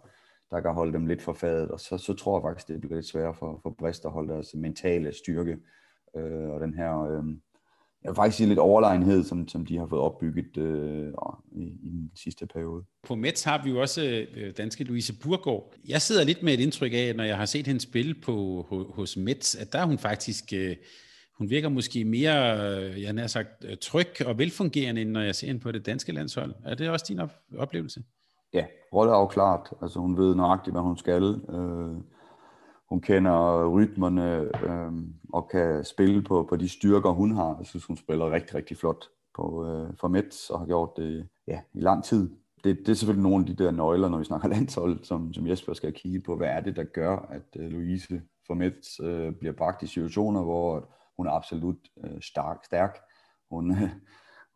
[0.50, 2.94] der kan holde dem lidt for fadet, og så, så tror jeg faktisk, det bliver
[2.94, 5.56] lidt sværere for, for Brest at holde deres mentale styrke,
[6.16, 7.24] øh, og den her, øh,
[8.02, 11.12] jeg vil faktisk sige lidt overlegenhed, som, som de har fået opbygget øh,
[11.52, 12.84] i, i den sidste periode.
[13.06, 15.74] På Mets har vi jo også øh, danske Louise Burgård.
[15.88, 19.16] Jeg sidder lidt med et indtryk af, når jeg har set hende spille på, hos
[19.16, 20.44] Mets, at der er hun faktisk...
[20.52, 20.76] Øh,
[21.38, 25.34] hun virker måske mere, øh, jeg har sagt, øh, tryg og velfungerende, end når jeg
[25.34, 26.54] ser hende på det danske landshold.
[26.64, 27.20] Er det også din
[27.58, 28.02] oplevelse?
[28.54, 29.82] Ja, rolle.
[29.82, 31.22] Altså hun ved nøjagtigt, hvad hun skal.
[31.48, 31.96] Øh,
[32.88, 34.92] hun kender rytmerne øh,
[35.32, 37.56] og kan spille på, på de styrker, hun har.
[37.58, 41.28] Jeg synes, hun spiller rigtig, rigtig flot på, øh, for Mets og har gjort det
[41.46, 42.30] ja, i lang tid.
[42.64, 45.46] Det, det er selvfølgelig nogle af de der nøgler, når vi snakker landshold, som, som
[45.46, 46.36] Jesper skal kigge på.
[46.36, 50.42] Hvad er det, der gør, at øh, Louise for Mets øh, bliver bragt i situationer,
[50.42, 52.98] hvor hun er absolut øh, stark, stærk.
[53.50, 53.78] Hun, øh,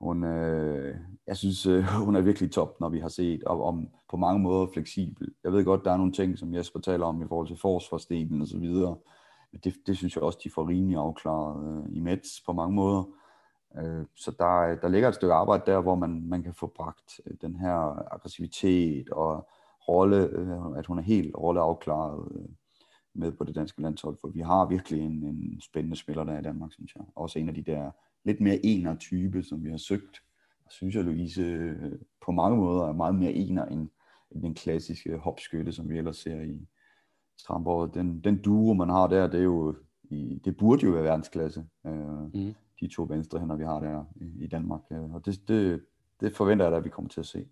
[0.00, 0.96] hun, øh,
[1.26, 4.40] jeg synes, øh, hun er virkelig top, når vi har set, og om på mange
[4.40, 5.28] måder fleksibel.
[5.44, 8.40] Jeg ved godt, der er nogle ting, som Jesper taler om i forhold til forsvarsdelen
[8.40, 8.96] og så videre,
[9.52, 12.74] men det, det synes jeg også, de får rimelig afklaret øh, i Mets på mange
[12.74, 13.04] måder.
[13.78, 17.20] Øh, så der, der ligger et stykke arbejde der, hvor man, man kan få bragt
[17.26, 19.48] øh, den her aggressivitet og
[19.88, 22.48] rolle, øh, at hun er helt rolleafklaret øh,
[23.14, 26.42] med på det danske landshold, for vi har virkelig en, en spændende spiller der i
[26.42, 27.04] Danmark, synes jeg.
[27.14, 27.90] Også en af de der
[28.24, 30.22] lidt mere ener type, som vi har søgt.
[30.64, 31.92] Og synes jeg, Louise øh,
[32.24, 33.88] på mange måder er meget mere ener end,
[34.42, 36.68] den klassiske hopskytte, som vi ellers ser i
[37.38, 37.94] Stramborg.
[37.94, 39.76] Den, den duo, man har der, det er jo
[40.10, 41.64] i, det burde jo være verdensklasse.
[41.84, 42.54] Mm.
[42.80, 44.80] De to venstrehænder, vi har der i, i Danmark.
[44.92, 45.80] Øh, og det, det,
[46.20, 47.46] det forventer jeg da, at vi kommer til at se.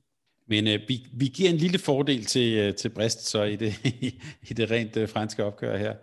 [0.47, 3.73] Men øh, vi, vi giver en lille fordel til, øh, til Brest så i det,
[4.51, 5.95] i det rent øh, franske opgør her.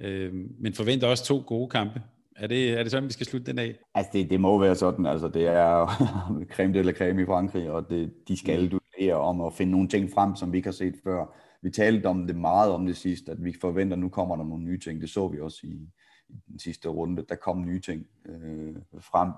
[0.00, 2.02] Øh, men forventer også to gode kampe.
[2.40, 3.74] Er det, er det sådan, vi skal slutte den af?
[3.94, 5.06] Altså, det, det må være sådan.
[5.06, 5.86] Altså, det er
[6.54, 8.68] creme de la creme i Frankrig, og det, de skal mm.
[8.70, 11.36] duellere om at finde nogle ting frem, som vi ikke har set før.
[11.62, 14.44] Vi talte om det meget om det sidste, at vi forventer, at nu kommer der
[14.44, 15.00] nogle nye ting.
[15.00, 15.88] Det så vi også i,
[16.28, 17.24] i den sidste runde.
[17.28, 19.30] Der kom nye ting øh, frem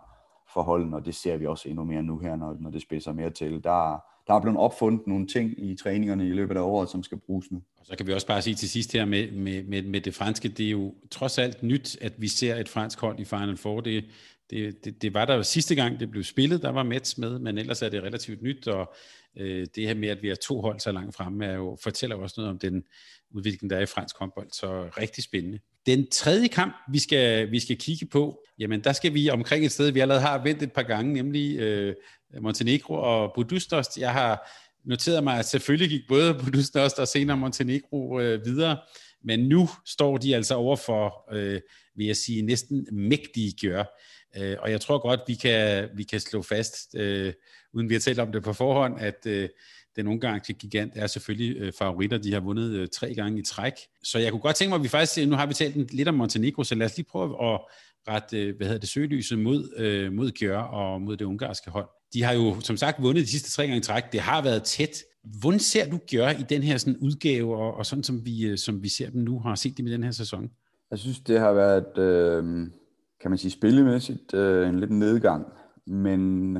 [0.55, 3.13] for holdene, og det ser vi også endnu mere nu her, når, når det spidser
[3.13, 3.65] mere til.
[3.65, 7.19] Der, der er blevet opfundet nogle ting i træningerne i løbet af året, som skal
[7.19, 7.63] bruges nu.
[7.81, 10.15] Og så kan vi også bare sige til sidst her med, med, med, med det
[10.15, 13.57] franske, det er jo trods alt nyt, at vi ser et fransk hold i Final
[13.57, 13.81] Four.
[13.81, 14.05] Det,
[14.51, 17.39] det, det, det var der jo sidste gang, det blev spillet, der var Mets med,
[17.39, 18.95] men ellers er det relativt nyt, og
[19.37, 22.17] øh, det her med, at vi har to hold så langt fremme, er jo, fortæller
[22.17, 22.85] også noget om den
[23.31, 25.59] udvikling, der er i fransk håndbold, så rigtig spændende.
[25.87, 29.73] Den tredje kamp, vi skal, vi skal kigge på, jamen der skal vi omkring et
[29.73, 31.95] sted, vi allerede har vendt et par gange, nemlig øh,
[32.41, 33.99] Montenegro og Budustost.
[33.99, 34.51] Jeg har
[34.85, 38.79] noteret mig, at selvfølgelig gik både Budustost og senere Montenegro øh, videre,
[39.25, 41.61] men nu står de altså over for, øh,
[41.97, 43.85] vil jeg sige, næsten mægtige gør.
[44.37, 47.33] Øh, og jeg tror godt, vi kan, vi kan slå fast, øh,
[47.73, 49.49] uden vi har talt om det på forhånd, at øh,
[49.97, 52.19] den ungarske gigant er selvfølgelig øh, favoritter.
[52.19, 53.73] De har vundet øh, tre gange i træk.
[54.05, 56.09] Så jeg kunne godt tænke mig, at vi faktisk, øh, nu har vi talt lidt
[56.09, 57.61] om Montenegro, så lad os lige prøve at
[58.09, 61.89] rette, øh, hvad hedder det, søgelyset mod, øh, mod Gjør og mod det ungarske hold.
[62.15, 64.13] De har jo som sagt vundet de sidste tre gange i træk.
[64.13, 65.03] Det har været tæt.
[65.41, 68.59] Hvordan ser du Gjør i den her sådan, udgave, og, og sådan som vi, øh,
[68.59, 70.51] som vi ser dem nu, har set dem i den her sæson?
[70.91, 72.43] Jeg synes, det har været, øh,
[73.21, 75.47] kan man sige, spillemæssigt øh, en lidt nedgang.
[75.87, 76.59] Men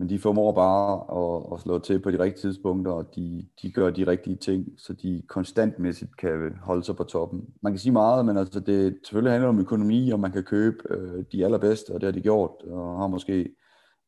[0.00, 3.72] men de formår bare at, at slå til på de rigtige tidspunkter, og de, de
[3.72, 7.44] gør de rigtige ting, så de konstantmæssigt kan holde sig på toppen.
[7.62, 10.76] Man kan sige meget, men altså det selvfølgelig handler om økonomi, og man kan købe
[10.90, 13.54] øh, de allerbedste, og det har de gjort, og har måske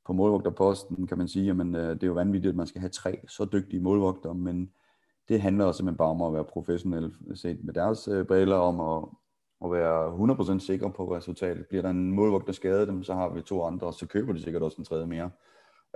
[0.06, 2.90] på målvogterposten, kan man sige, at øh, det er jo vanvittigt, at man skal have
[2.90, 4.70] tre så dygtige målvogter, men
[5.28, 9.08] det handler simpelthen bare om at være professionel set med deres øh, briller, om at,
[9.64, 11.66] at være 100% sikker på resultatet.
[11.66, 14.42] Bliver der en målvogter skadet dem, så har vi to andre, og så køber de
[14.42, 15.30] sikkert også en tredje mere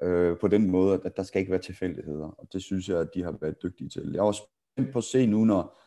[0.03, 2.27] øh, på den måde, at der skal ikke være tilfældigheder.
[2.27, 4.11] Og det synes jeg, at de har været dygtige til.
[4.13, 4.43] Jeg er også
[4.73, 5.79] spændt på at se nu, når,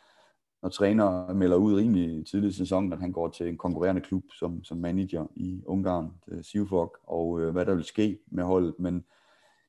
[0.61, 4.23] når træner melder ud rimelig tidlig i sæsonen, at han går til en konkurrerende klub
[4.39, 8.75] som, som manager i Ungarn, øh, Sivfok, og øh, hvad der vil ske med holdet.
[8.79, 9.05] Men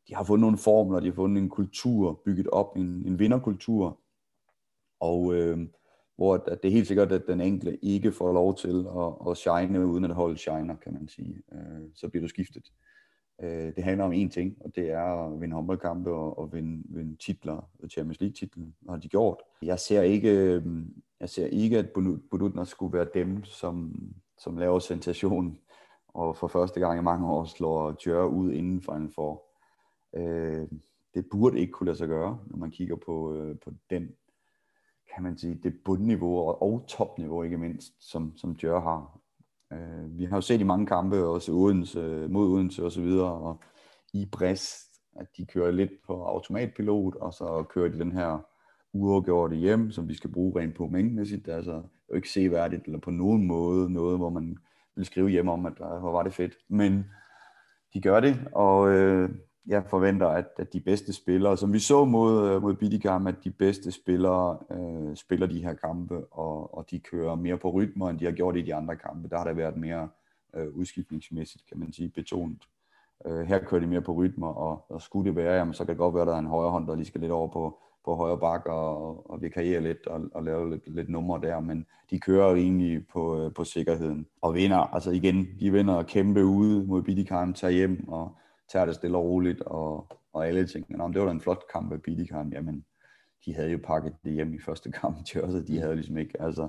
[0.08, 4.00] de har fundet nogle formler, de har fundet en kultur bygget op, en, en vinderkultur,
[5.00, 5.58] og øh,
[6.16, 9.36] hvor at det er helt sikkert, at den enkelte ikke får lov til at, at
[9.36, 11.42] shine, uden at holdet shiner, kan man sige.
[11.52, 12.64] Øh, så bliver du skiftet.
[12.66, 12.90] Øh,
[13.42, 16.82] Øh, det handler om én ting, og det er at vinde håndboldkampe og, og vinde,
[16.88, 19.42] vinde titler, Champions League-titlen, har de gjort.
[19.62, 20.62] Jeg ser ikke, øh,
[21.20, 21.90] jeg ser ikke at
[22.30, 23.94] Budutner skulle være dem, som,
[24.38, 25.58] som laver sensation,
[26.08, 29.42] og for første gang i mange år slår Djør ud inden for en for.
[30.14, 30.68] Øh,
[31.14, 34.08] det burde ikke kunne lade sig gøre, når man kigger på, øh, på den,
[35.14, 39.19] kan man sige, det bundniveau og, og topniveau ikke mindst, som, som Djør har.
[39.72, 43.32] Øh, vi har jo set i mange kampe, også Odense, mod Odense og så videre,
[43.32, 43.60] og
[44.12, 48.46] i Brest, at de kører lidt på automatpilot, og så kører de den her
[48.92, 51.48] uafgjorte hjem, som vi skal bruge rent på mængdemæssigt.
[51.48, 54.58] Altså, det er jo ikke seværdigt, eller på nogen måde noget, hvor man
[54.96, 56.54] vil skrive hjem om, at hvor var det fedt.
[56.68, 57.04] Men
[57.94, 59.30] de gør det, og øh,
[59.66, 63.44] jeg forventer, at, at de bedste spillere, som vi så mod, øh, mod Bidikam, at
[63.44, 68.10] de bedste spillere øh, spiller de her kampe, og, og de kører mere på rytmer,
[68.10, 69.28] end de har gjort i de andre kampe.
[69.28, 70.08] Der har der været mere
[70.54, 72.68] øh, udskiftningsmæssigt, kan man sige, betonet.
[73.26, 75.92] Øh, her kører de mere på rytmer, og, og skulle det være, jamen, så kan
[75.92, 77.78] det godt være, at der er en højre hånd, der lige skal lidt over på,
[78.04, 81.86] på højre bak og, og vikariere lidt og, og lave lidt, lidt numre der, men
[82.10, 84.94] de kører egentlig på, øh, på sikkerheden og vinder.
[84.94, 88.36] Altså igen, de vinder kæmpe ude mod Bidikheim, tager hjem og
[88.72, 91.92] tager det stille og roligt, og, og alle tænker, det var da en flot kamp
[91.92, 92.52] af Bidikheim.
[92.52, 92.84] Jamen,
[93.44, 96.42] de havde jo pakket det hjem i første kamp til os, de havde ligesom ikke,
[96.42, 96.68] altså,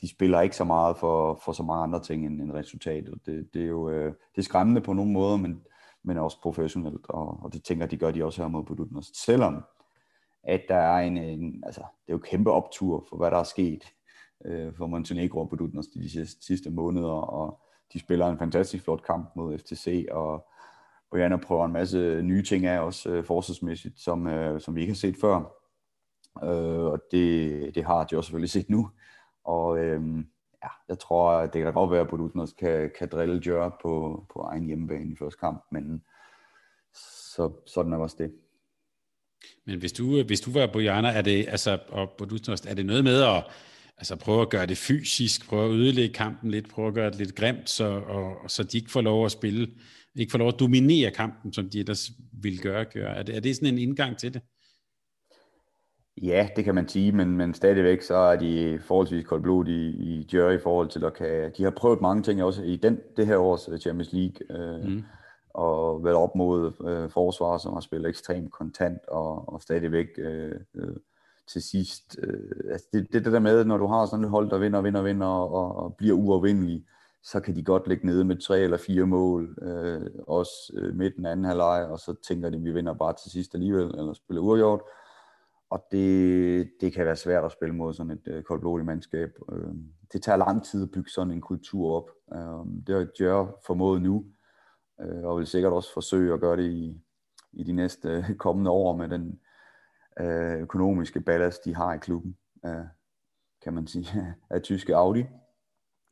[0.00, 3.14] de spiller ikke så meget for, for så mange andre ting end, end resultatet.
[3.26, 5.62] Det, det er jo øh, det er skræmmende på nogle måder, men,
[6.02, 9.06] men også professionelt, og, og det tænker de gør de også her mod Budutnos.
[9.14, 9.64] Selvom
[10.42, 13.44] at der er en, en altså, det er jo kæmpe optur for, hvad der er
[13.44, 13.84] sket
[14.44, 17.60] øh, for Montenegro og Budutnos de sidste, sidste måneder, og
[17.92, 20.48] de spiller en fantastisk flot kamp mod FTC, og
[21.10, 24.92] Brianna prøver en masse nye ting af også øh, forsvarsmæssigt, som, øh, som vi ikke
[24.92, 25.36] har set før.
[26.44, 28.90] Øh, og det, det har de også selvfølgelig set nu.
[29.44, 30.02] Og øh,
[30.64, 34.24] ja, jeg tror, at det kan godt være, at Budutnos kan, kan drille Jør på,
[34.32, 36.02] på egen hjemmebane i første kamp, men
[37.34, 38.32] så, sådan er også det.
[39.66, 43.04] Men hvis du, hvis du var Bojana, er det, altså, og Budusnost, er det noget
[43.04, 43.44] med at
[43.98, 47.18] altså, prøve at gøre det fysisk, prøve at ødelægge kampen lidt, prøve at gøre det
[47.18, 49.68] lidt grimt, så, og, så de ikke får lov at spille,
[50.18, 52.84] ikke får lov at dominere kampen, som de ellers ville gøre.
[52.84, 53.16] gøre.
[53.16, 54.42] Er, det, er det sådan en indgang til det?
[56.22, 60.28] Ja, det kan man sige, men, men stadigvæk så er de forholdsvis blod i, i
[60.32, 63.26] Jerry i forhold til at kan, de har prøvet mange ting også i den, det
[63.26, 64.36] her års Champions League.
[64.50, 65.04] Øh, mm
[65.58, 70.54] og været op mod øh, forsvar, som har spillet ekstremt kontant og, og stadigvæk øh,
[70.74, 70.96] øh,
[71.48, 72.18] til sidst.
[72.22, 75.02] Øh, altså det, det, der med, når du har sådan et hold, der vinder, vinder,
[75.02, 76.84] vinder og, og bliver uovervindelig,
[77.22, 81.16] så kan de godt ligge nede med tre eller fire mål, øh, også øh, midt
[81.16, 84.12] den anden halvleg, og så tænker de, at vi vinder bare til sidst alligevel, eller
[84.12, 84.80] spiller uafgjort.
[85.70, 89.30] Og det, det kan være svært at spille mod sådan et øh, koldblodigt mandskab.
[89.52, 89.74] Øh,
[90.12, 92.10] det tager lang tid at bygge sådan en kultur op.
[92.32, 94.24] Øh, det har Jør formået nu,
[95.00, 97.00] øh, og vil sikkert også forsøge at gøre det i,
[97.52, 99.40] i de næste øh, kommende år med den
[100.20, 102.84] øh, økonomiske ballast, de har i klubben, øh,
[103.62, 104.06] kan man sige,
[104.50, 105.24] af tyske Audi.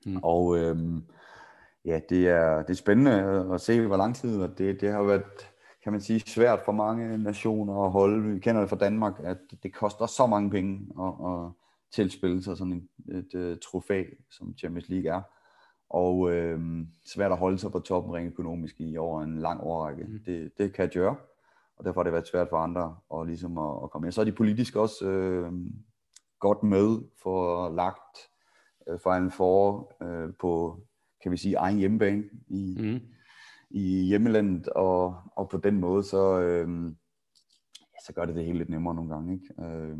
[0.06, 0.20] Mm.
[0.22, 0.76] Og øh,
[1.84, 3.12] ja, det er, det er spændende
[3.54, 5.22] at se, hvor lang tid, og det, det har været,
[5.82, 8.34] kan man sige, svært for mange nationer at holde.
[8.34, 11.50] Vi kender det fra Danmark, at det koster så mange penge at, at
[11.94, 15.22] tilspille sig sådan et, et, et trofæ, som Champions League er
[15.90, 16.60] og øh,
[17.06, 20.04] svært at holde sig på toppen rent økonomisk i over en lang årrække.
[20.04, 20.18] Mm.
[20.26, 21.16] Det, det kan gøre,
[21.76, 24.12] og derfor har det været svært for andre at, ligesom at, at komme ind.
[24.12, 25.52] Så er de politisk også øh,
[26.40, 28.35] godt med for lagt øh,
[29.02, 30.80] Final Four øh, på,
[31.22, 33.00] kan vi sige, egen hjemmebane i, mm.
[33.70, 36.84] i hjemmelandet, og, og på den måde, så, øh,
[37.80, 39.34] ja, så gør det det hele lidt nemmere nogle gange.
[39.34, 39.68] Ikke?
[39.72, 39.98] Øh,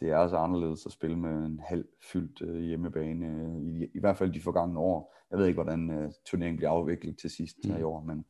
[0.00, 4.00] det er altså anderledes at spille med en halv fyldt øh, hjemmebane, øh, i, i
[4.00, 5.14] hvert fald de forgangne år.
[5.30, 7.70] Jeg ved ikke, hvordan øh, turneringen bliver afviklet til sidst mm.
[7.70, 8.24] her i år, men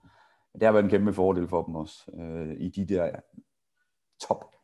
[0.55, 3.11] det har været en kæmpe fordel for dem også, øh, i de der
[4.21, 4.56] top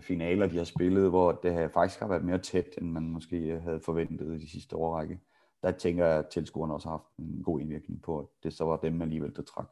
[0.00, 3.60] finaler, de har spillet, hvor det har faktisk har været mere tæt, end man måske
[3.60, 5.20] havde forventet i de sidste årrække.
[5.62, 8.64] Der tænker jeg, at tilskuerne også har haft en god indvirkning på, at det så
[8.64, 9.70] var dem alligevel, der trak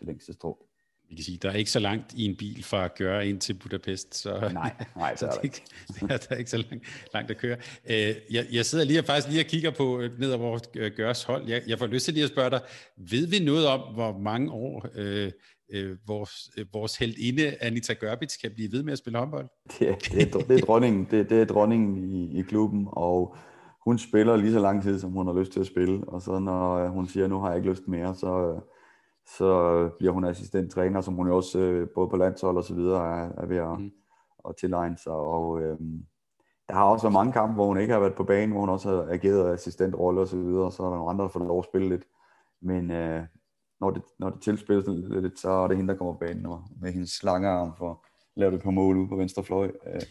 [0.00, 0.66] det længste strå
[1.08, 3.40] vi kan sige, der er ikke så langt i en bil fra at gøre ind
[3.40, 5.62] til Budapest, så, nej, nej, så det, er ikke,
[5.94, 7.56] det er, der er ikke så langt, langt at køre.
[7.90, 10.92] Øh, jeg, jeg sidder lige og faktisk lige og kigger på øh, ned over øh,
[10.96, 11.48] Gørs hold.
[11.48, 12.60] Jeg, jeg får lyst til lige at spørge dig,
[12.96, 15.32] ved vi noget om, hvor mange år øh,
[15.72, 19.48] øh, vores, øh, vores heldinde Anita Gørbitz kan blive ved med at spille håndbold?
[19.78, 19.80] Det,
[20.12, 23.36] det, er, det er dronningen, det, det er dronningen i, i klubben, og
[23.84, 26.38] hun spiller lige så lang tid, som hun har lyst til at spille, og så
[26.38, 28.60] når hun siger, nu har jeg ikke lyst mere, så
[29.26, 33.20] så bliver hun assistenttræner, som hun jo også øh, både på landshold og så videre
[33.20, 33.90] er, er ved at, mm.
[34.48, 35.12] at tilegne sig.
[35.12, 35.78] Og øh,
[36.68, 38.68] der har også været mange kampe, hvor hun ikke har været på banen, hvor hun
[38.68, 41.58] også har ageret assistentrolle og så videre, så er der nogle andre, der får lov
[41.58, 42.04] at spille lidt.
[42.62, 43.22] Men øh,
[43.84, 46.62] når det, når det tilspilles lidt, så er det hende, der kommer på banen og
[46.80, 47.96] med hendes slangearm for at
[48.36, 49.70] lave det på mål ude på venstre fløj.
[49.86, 50.02] Øh,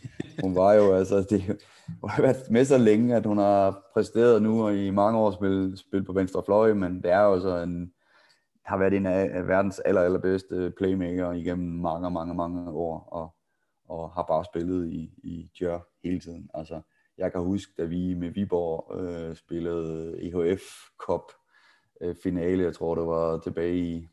[0.42, 1.42] hun var jo, altså, det
[2.10, 5.78] har været med så længe, at hun har præsteret nu og i mange år spil,
[5.78, 7.92] spil på venstre fløj, men det er jo så en,
[8.66, 13.36] har været en af verdens aller, allerbedste playmaker igennem mange, mange, mange år, og,
[13.90, 16.50] og har bare spillet i, i Djør hele tiden.
[16.54, 16.82] Altså,
[17.18, 20.62] jeg kan huske, da vi med Viborg øh, spillede EHF
[20.98, 21.22] Cup
[22.04, 24.08] øh, finale, jeg tror det var tilbage i,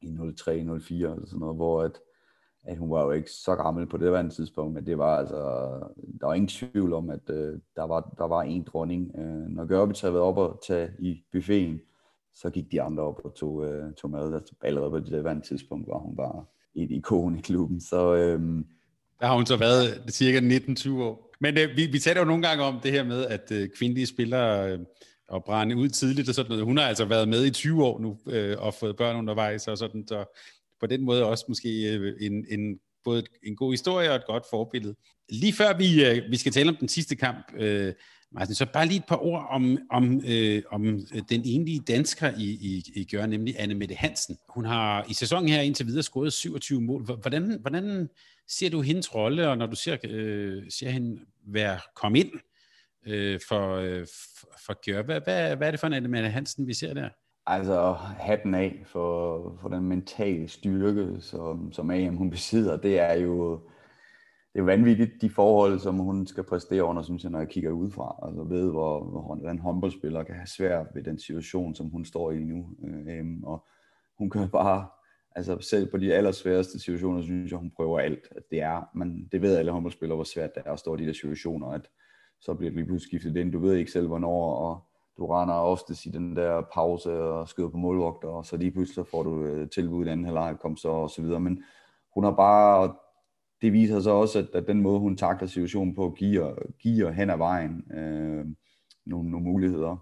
[0.00, 0.14] i 03-04
[0.50, 2.00] eller sådan noget, hvor at,
[2.64, 5.36] at hun var jo ikke så gammel på det var tidspunkt, men det var altså,
[6.20, 9.12] der var ingen tvivl om, at øh, der, var, der var en dronning.
[9.18, 11.80] Øh, når Gørbits havde været op og tage i buffeten,
[12.34, 14.32] så gik de andre op og tog, øh, tog mad.
[14.32, 16.44] Der, allerede på det var tidspunkt var hun var
[16.74, 17.80] et ikon i klubben.
[17.80, 18.40] Så, øh,
[19.20, 21.32] der har hun så været cirka 19-20 år.
[21.40, 24.06] Men øh, vi, vi taler jo nogle gange om det her med, at øh, kvindelige
[24.06, 24.78] spillere øh,
[25.28, 26.64] og brænde ud tidligt og sådan noget.
[26.64, 29.78] Hun har altså været med i 20 år nu øh, og fået børn undervejs og
[29.78, 30.38] sådan, så
[30.80, 34.44] på den måde også måske øh, en, en, både en god historie og et godt
[34.50, 34.94] forbillede.
[35.28, 37.92] Lige før vi, øh, vi skal tale om den sidste kamp, øh,
[38.32, 42.44] Martin, så bare lige et par ord om, om, øh, om den enlige dansker i,
[42.44, 44.36] i, i gør, nemlig Anne Mette Hansen.
[44.48, 47.04] Hun har i sæsonen her indtil videre scoret 27 mål.
[47.04, 48.08] Hvordan, hvordan
[48.48, 52.30] ser du hendes rolle, og når du ser, øh, ser hende være komme ind
[53.06, 54.06] øh, for, øh,
[54.66, 57.08] for Gør, hvad, hvad, hvad er det for en Annemette Hansen, vi ser der?
[57.46, 63.14] Altså hatten af for, for den mentale styrke, som, som AM hun besidder, det er
[63.14, 63.60] jo
[64.56, 67.70] det er vanvittigt, de forhold, som hun skal præstere under, synes jeg, når jeg kigger
[67.70, 68.16] udefra.
[68.22, 72.30] Altså ved, hvor, hvor en håndboldspiller kan have svært ved den situation, som hun står
[72.30, 72.68] i nu.
[73.08, 73.66] Øhm, og
[74.18, 74.86] hun kan bare,
[75.36, 78.28] altså selv på de allersværeste situationer, synes jeg, hun prøver alt.
[78.30, 81.00] At det er, man, det ved alle håndboldspillere, hvor svært det er at stå i
[81.00, 81.88] de der situationer, at
[82.40, 83.52] så bliver det lige pludselig skiftet ind.
[83.52, 84.80] Du ved ikke selv, hvornår, og
[85.16, 89.06] du render ofte i den der pause og skyder på målvogter, og så lige pludselig
[89.06, 91.40] får du øh, tilbud i anden halvleg, kom så og så videre.
[91.40, 91.62] Men
[92.14, 92.94] hun har bare
[93.62, 97.30] det viser så også, at, at den måde, hun takler situationen på, giver, giver hen
[97.30, 98.46] ad vejen øh,
[99.04, 99.96] nogle, nogle muligheder.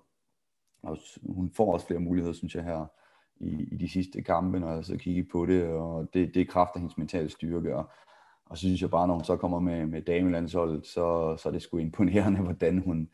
[0.83, 2.87] Og hun får også flere muligheder, synes jeg, her
[3.41, 6.47] i, i de sidste kampe, når jeg så kigger på det, og det, det er
[6.47, 7.91] kraft af hendes mentale styrke, og,
[8.47, 11.53] og så synes jeg bare, når hun så kommer med, med damelandsholdet, så, så er
[11.53, 13.09] det sgu imponerende, hvordan hun,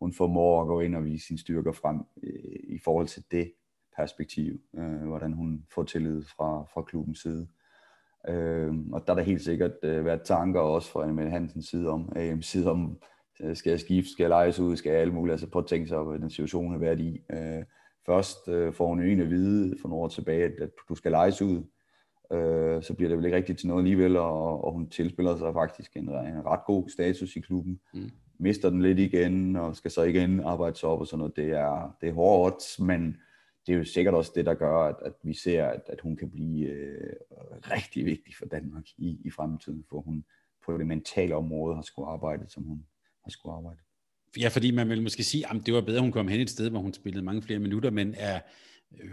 [0.00, 2.28] hun formår at gå ind og vise sine styrker frem i,
[2.74, 3.52] i forhold til det
[3.96, 7.48] perspektiv, øh, hvordan hun får tillid fra, fra klubbens side.
[8.28, 11.88] Øh, og der er der helt sikkert øh, været tanker også fra Emil Hansens side
[11.88, 12.98] om, øh, side om
[13.40, 15.68] øh, skal jeg skifte, skal jeg lejes ud, skal jeg alt muligt, altså prøv at
[15.68, 17.20] tænke sig hvad den situation har været i.
[17.32, 17.64] Øh,
[18.06, 21.10] først øh, får hun en at vide for nogle år tilbage, at, at du skal
[21.12, 21.62] lejes ud,
[22.32, 25.52] øh, så bliver det vel ikke rigtigt til noget alligevel, og, og hun tilspiller sig
[25.52, 27.80] faktisk en, en ret god status i klubben.
[27.94, 28.10] Mm.
[28.38, 31.36] Mister den lidt igen, og skal så igen arbejde sig op og sådan noget.
[31.36, 33.16] Det er, det er hårdt, men
[33.66, 36.16] det er jo sikkert også det, der gør, at, at vi ser, at, at hun
[36.16, 37.12] kan blive øh,
[37.70, 40.24] rigtig vigtig for Danmark i, i fremtiden, for hun
[40.66, 42.84] på det mentale område har skulle arbejde, som hun
[43.24, 43.78] har skulle arbejde.
[44.40, 46.50] Ja, fordi man vil måske sige, at det var bedre, at hun kom hen et
[46.50, 48.40] sted, hvor hun spillede mange flere minutter, men er,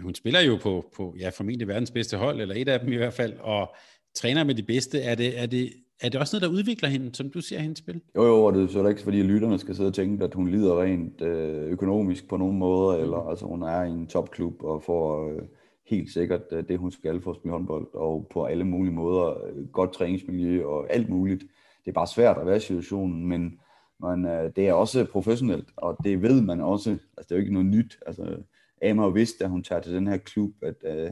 [0.02, 2.96] hun spiller jo på, på ja, formentlig verdens bedste hold, eller et af dem i
[2.96, 3.74] hvert fald, og
[4.14, 5.00] træner med de bedste.
[5.00, 7.76] Er det, er det, er det også noget, der udvikler hende, som du ser hende
[7.76, 8.00] spil?
[8.16, 10.48] Jo, jo, og det er så ikke, fordi lytterne skal sidde og tænke, at hun
[10.48, 13.02] lider rent øh, økonomisk på nogen måde, mm.
[13.02, 15.42] eller altså hun er i en topklub og får øh,
[15.86, 19.46] helt sikkert øh, det, hun skal for at spille håndbold, og på alle mulige måder,
[19.46, 21.40] øh, godt træningsmiljø og alt muligt.
[21.84, 23.58] Det er bare svært at være i situationen, men
[24.00, 26.90] men øh, det er også professionelt, og det ved man også.
[26.90, 27.98] Altså, det er jo ikke noget nyt.
[28.06, 28.36] Altså,
[28.82, 31.10] Ama har vidst, da hun tager til den her klub, at øh,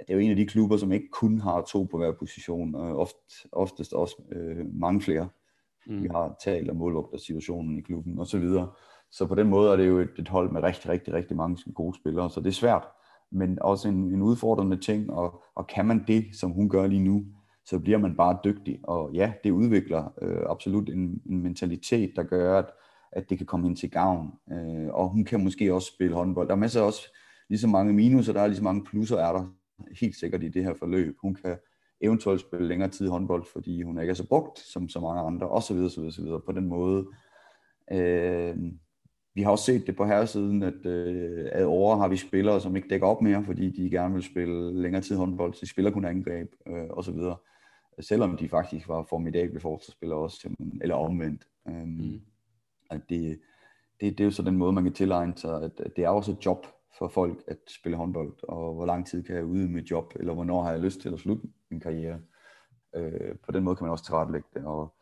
[0.00, 2.74] det er jo en af de klubber, som ikke kun har to på hver position,
[2.74, 3.16] og oft,
[3.52, 5.28] oftest også øh, mange flere.
[5.86, 6.02] Mm.
[6.02, 8.70] Vi har talt om målvogter situationen i klubben og så videre.
[9.10, 11.72] Så på den måde er det jo et, et hold med rigtig, rigtig, rigtig mange
[11.74, 12.88] gode spillere, så det er svært,
[13.32, 17.04] men også en, en udfordrende ting, og, og kan man det, som hun gør lige
[17.04, 17.24] nu,
[17.64, 22.22] så bliver man bare dygtig, og ja, det udvikler øh, absolut en, en mentalitet, der
[22.22, 22.66] gør, at,
[23.12, 26.48] at det kan komme ind til gavn, øh, og hun kan måske også spille håndbold.
[26.48, 27.16] Der er masser også
[27.48, 29.54] lige så mange minuser, der er lige så mange plusser er der,
[30.00, 31.16] helt sikkert i det her forløb.
[31.22, 31.56] Hun kan
[32.00, 35.48] eventuelt spille længere tid håndbold, fordi hun ikke er så brugt som så mange andre,
[35.48, 36.40] og så videre, så videre, så videre.
[36.40, 37.06] På den måde.
[37.92, 38.56] Øh,
[39.34, 42.76] vi har også set det på herresiden, at øh, ad over har vi spillere, som
[42.76, 45.90] ikke dækker op mere, fordi de gerne vil spille længere tid håndbold, så de spiller
[45.90, 47.36] kun angreb, øh, og så videre.
[48.00, 50.48] Selvom de faktisk var formidable forsvarsspillere også,
[50.82, 51.46] eller omvendt.
[51.68, 52.20] Øh, mm
[52.90, 53.40] at det,
[54.00, 56.08] det, det er jo så den måde, man kan tilegne sig, at, at det er
[56.08, 56.66] også et job,
[56.98, 60.34] for folk at spille håndbold, og hvor lang tid kan jeg ude med job, eller
[60.34, 62.18] hvornår har jeg lyst til at slutte min karriere.
[62.96, 64.94] Øh, på den måde kan man også tilrettelægge det, og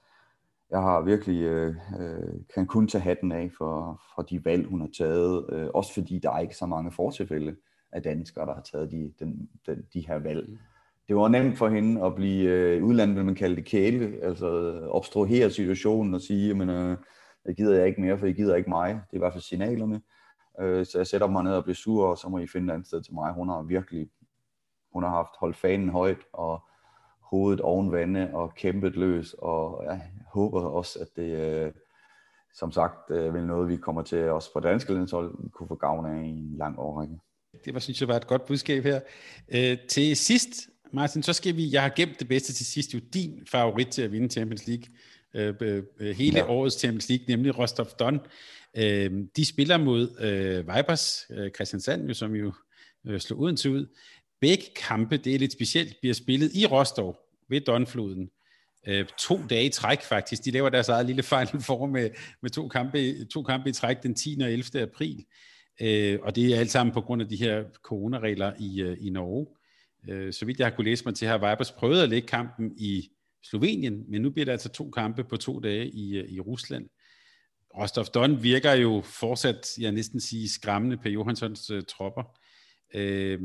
[0.71, 4.81] jeg har virkelig, øh, øh, kan kun tage hatten af for, for de valg, hun
[4.81, 7.57] har taget, øh, også fordi der er ikke så mange fortilfælde
[7.93, 10.59] af danskere, der har taget de, den, den, de her valg.
[11.09, 14.47] Det var nemt for hende at blive øh, udlandet, vil man kalde det kæle, altså
[14.47, 16.97] øh, obstruere situationen og sige, men øh,
[17.49, 18.89] jeg gider jeg ikke mere, for I gider ikke mig.
[18.89, 20.01] Det er i hvert fald signalerne.
[20.61, 22.75] Øh, så jeg sætter mig ned og bliver sur, og så må I finde et
[22.75, 23.33] andet sted til mig.
[23.33, 24.09] Hun har virkelig
[24.93, 26.63] hun har haft holdt fanen højt, og
[27.21, 31.73] hovedet oven vande, og kæmpet løs, og jeg håber også, at det, øh,
[32.55, 36.07] som sagt, øh, vil noget, vi kommer til os på danske landshold kunne få gavn
[36.07, 37.19] af i en lang årrække.
[37.65, 39.01] Det var, synes jeg var et godt budskab her.
[39.49, 42.99] Øh, til sidst, Martin, så skal vi, jeg har gemt det bedste til sidst, jo
[43.15, 44.85] din favorit til at vinde Champions League,
[45.35, 46.47] øh, øh, hele ja.
[46.47, 48.21] årets Champions League, nemlig Rostov Don.
[48.77, 52.53] Øh, de spiller mod øh, Vipers, øh, Christiansand, jo, som jo
[53.07, 53.87] øh, slog til ud.
[54.41, 57.17] Begge kampe, det er lidt specielt, bliver spillet i Rostov
[57.49, 58.31] ved Donfloden.
[58.89, 60.45] Øh, to dage i træk faktisk.
[60.45, 62.11] De laver deres eget lille fejl for med,
[62.43, 64.39] med to, kampe, to kampe i træk den 10.
[64.43, 64.83] og 11.
[64.83, 65.25] april.
[65.81, 69.11] Øh, og det er alt sammen på grund af de her coronaregler i, øh, i
[69.11, 69.47] Norge.
[70.09, 72.73] Øh, så vidt jeg har kunne læse mig til, har Vipers prøvet at lægge kampen
[72.77, 73.11] i
[73.51, 76.89] Slovenien, men nu bliver der altså to kampe på to dage i, øh, i Rusland.
[77.79, 82.39] Rostov Don virker jo fortsat, jeg næsten sige, skræmmende på Johanssons uh, tropper.
[82.95, 83.41] Øh,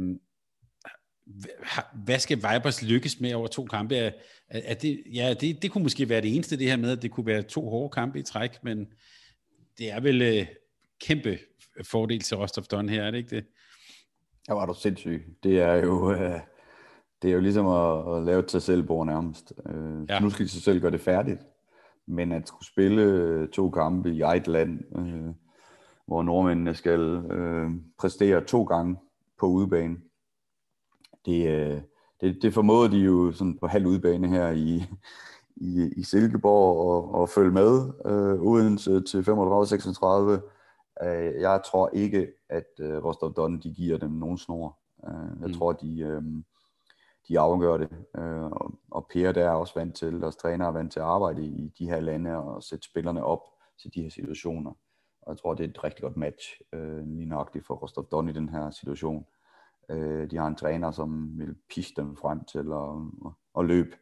[2.05, 3.95] hvad skal Vipers lykkes med over to kampe?
[3.95, 4.11] Er,
[4.47, 7.11] er det, ja, det, det kunne måske være det eneste, det her med, at det
[7.11, 8.87] kunne være to hårde kampe i træk, men
[9.77, 10.47] det er vel uh,
[11.01, 11.39] kæmpe
[11.83, 13.45] fordel til Rostov Don her, er det ikke det?
[14.47, 15.37] Ja, var du sindssyg.
[15.43, 16.39] Det er jo, uh,
[17.23, 18.61] det er jo ligesom at, at lave et sig
[19.05, 19.53] nærmest.
[19.65, 20.19] Uh, ja.
[20.19, 21.41] Nu skal de sig selv gøre det færdigt.
[22.07, 25.35] Men at skulle spille to kampe i eget land, uh,
[26.07, 28.97] hvor nordmændene skal uh, præstere to gange
[29.39, 29.97] på udebane,
[31.25, 31.81] det, øh,
[32.21, 34.83] det, det formåede de jo sådan på halv udbane her i,
[35.55, 41.05] i, i Silkeborg og, og følge med øh, Odense til 35-36.
[41.05, 44.77] Øh, jeg tror ikke, at øh, Rostov Don de giver dem nogen snor.
[45.07, 45.53] Øh, jeg mm.
[45.53, 46.21] tror, de, øh,
[47.27, 47.89] de afgør det.
[48.17, 51.05] Øh, og, og Per der er også vant til, deres træner er vant til at
[51.05, 53.41] arbejde i de her lande og sætte spillerne op
[53.81, 54.71] til de her situationer.
[55.21, 58.29] Og jeg tror, det er et rigtig godt match øh, lige nøjagtigt for Rostov Don
[58.29, 59.25] i den her situation.
[59.89, 63.95] Øh, de har en træner, som vil piske dem frem til at, at, løbe,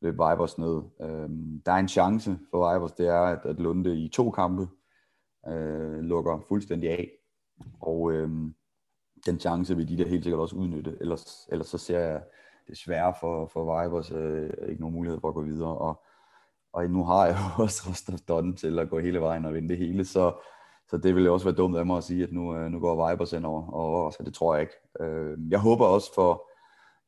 [0.00, 0.82] løbe Vibers ned.
[1.00, 1.30] Øh,
[1.66, 4.68] der er en chance for Vibers, det er, at, at Lunde i to kampe
[5.48, 7.10] øh, lukker fuldstændig af.
[7.80, 8.30] Og øh,
[9.26, 10.96] den chance vil de der helt sikkert også udnytte.
[11.00, 12.22] Ellers, ellers så ser jeg
[12.68, 15.78] desværre for, for Vibers øh, ikke nogen mulighed for at gå videre.
[15.78, 16.02] Og,
[16.72, 19.68] og nu har jeg jo også Rostov Don til at gå hele vejen og vinde
[19.68, 20.32] det hele, så
[20.90, 23.10] så det ville også være dumt af mig at sige, at nu, øh, nu går
[23.10, 24.74] Vibers ind over, og så det tror jeg ikke.
[25.00, 26.50] Øh, jeg håber også for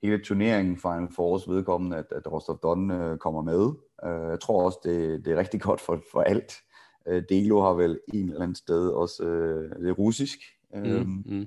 [0.03, 3.73] hele turneringen Final Fours vedkommende, at, at Rostov Don øh, kommer med.
[4.05, 6.53] Øh, jeg tror også, det, det er rigtig godt for, for alt.
[7.09, 10.39] Øh, Delo har vel en eller anden sted også øh, det er russisk.
[10.75, 11.47] Mm, mm.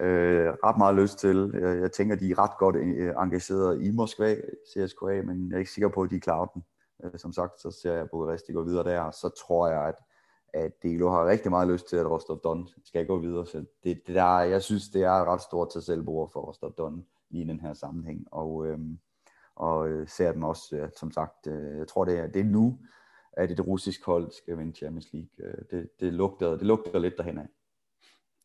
[0.00, 1.50] Øh, ret meget lyst til.
[1.54, 4.36] Jeg, jeg tænker, de er ret godt øh, engageret i Moskva,
[4.68, 6.64] CSKA, men jeg er ikke sikker på, at de klarer den.
[7.04, 9.94] Øh, som sagt, så ser jeg Bukaresti gå videre der, så tror jeg, at
[10.54, 13.46] at Delo har rigtig meget lyst til, at Rostov Don skal gå videre.
[13.46, 16.74] Så det, det der, jeg synes, det er et ret stort til selvbord for Rostov
[16.78, 18.26] Don i den her sammenhæng.
[18.30, 18.96] Og, øhm, øh,
[19.56, 22.78] og ser dem også, ja, som sagt, øh, jeg tror, det er, det er nu,
[23.32, 25.28] at et russisk hold skal vinde Champions League.
[25.38, 27.48] Øh, det, det, lugter, det lugter lidt derhen af.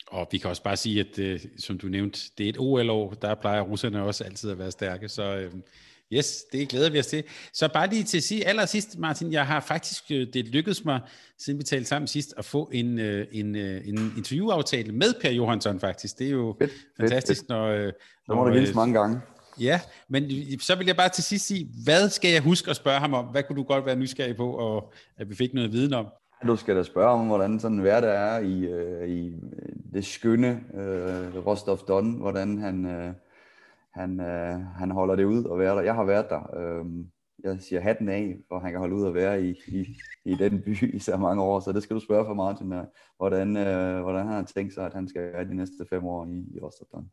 [0.08, 3.14] Og vi kan også bare sige, at øh, som du nævnte, det er et OL-år,
[3.14, 5.52] der plejer russerne også altid at være stærke, så øh,
[6.14, 7.24] Yes, det glæder vi os til.
[7.54, 11.00] Så bare lige til at sige allersidst, Martin, jeg har faktisk, øh, det lykkedes mig,
[11.40, 15.32] siden vi talte sammen sidst, at få en, øh, en, øh, en interviewaftale med Per
[15.32, 16.20] Johansson faktisk.
[16.20, 17.78] Det er jo fedt, fantastisk, fedt, når...
[17.78, 17.92] når
[18.26, 19.20] så må du hilse mange gange.
[19.60, 23.00] Ja, men så vil jeg bare til sidst sige, hvad skal jeg huske at spørge
[23.00, 23.26] ham om?
[23.26, 26.06] Hvad kunne du godt være nysgerrig på, og at vi fik noget viden om?
[26.44, 30.06] Du skal da spørge om, hvordan sådan en hverdag er i, øh, i øh, det
[30.06, 32.86] skønne øh, Rostov Don, hvordan han...
[32.86, 33.14] øh,
[33.98, 35.82] han, øh, han holder det ud at være der.
[35.82, 36.56] Jeg har været der.
[36.58, 36.86] Øh,
[37.44, 40.62] jeg siger hatten af, hvor han kan holde ud at være i, i, i den
[40.62, 41.60] by i så mange år.
[41.60, 42.84] Så det skal du spørge for Martin, øh,
[43.18, 46.26] hvordan, øh, hvordan han har tænkt sig, at han skal være de næste fem år
[46.26, 47.12] i, i Rostov Don.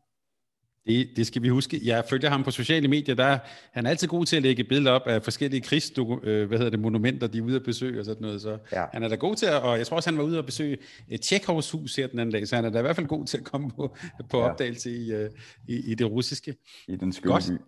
[0.87, 1.81] Det, det skal vi huske.
[1.83, 3.15] Jeg følger ham på sociale medier.
[3.15, 3.39] Der,
[3.71, 6.69] han er altid god til at lægge billeder op af forskellige krigs, øh, hvad hedder
[6.69, 8.41] det, monumenter, de er ude at besøge og sådan noget.
[8.41, 8.85] Så ja.
[8.93, 10.77] han er da god til at, og jeg tror også, han var ude at besøge
[11.09, 13.25] et Tjekhovs hus her den anden dag, så han er da i hvert fald god
[13.25, 13.97] til at komme på,
[14.29, 14.49] på ja.
[14.49, 15.29] opdagelse i, øh,
[15.67, 16.55] i, i det russiske.
[16.87, 17.61] I den skønne by.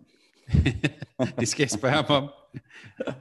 [1.40, 2.30] det skal jeg spørge ham om.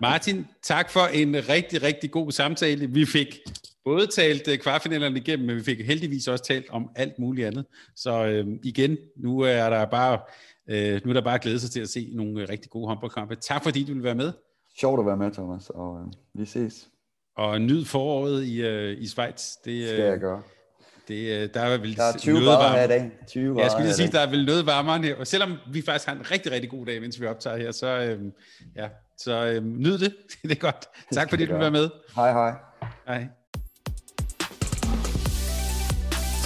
[0.02, 2.88] Martin, tak for en rigtig, rigtig god samtale.
[2.88, 3.40] Vi fik
[3.88, 7.66] både talt øh, kvartfinalerne igennem, men vi fik heldigvis også talt om alt muligt andet.
[7.96, 10.20] Så øh, igen, nu er der bare
[10.70, 13.36] øh, nu er der bare glæde sig til at se nogle øh, rigtig gode håndboldkampe.
[13.36, 14.32] Tak fordi du vil være med.
[14.80, 16.88] Sjovt at være med, Thomas, og øh, vi ses.
[17.38, 19.52] Og nyd foråret i, øh, i Schweiz.
[19.66, 20.42] Det øh, skal jeg gøre.
[21.08, 23.12] Det, øh, der er vel Der er 20 noget grader her i dag.
[23.28, 25.16] 20 grader Jeg skulle lige sige, der er vel noget varmere end her.
[25.16, 27.88] Og selvom vi faktisk har en rigtig, rigtig god dag, mens vi optager her, så,
[27.88, 28.32] øhm,
[28.76, 30.16] ja, så øhm, nyd det.
[30.44, 30.88] det er godt.
[31.12, 31.90] Tak fordi du være med.
[32.16, 32.54] Hej, hej.
[33.08, 33.28] Hej.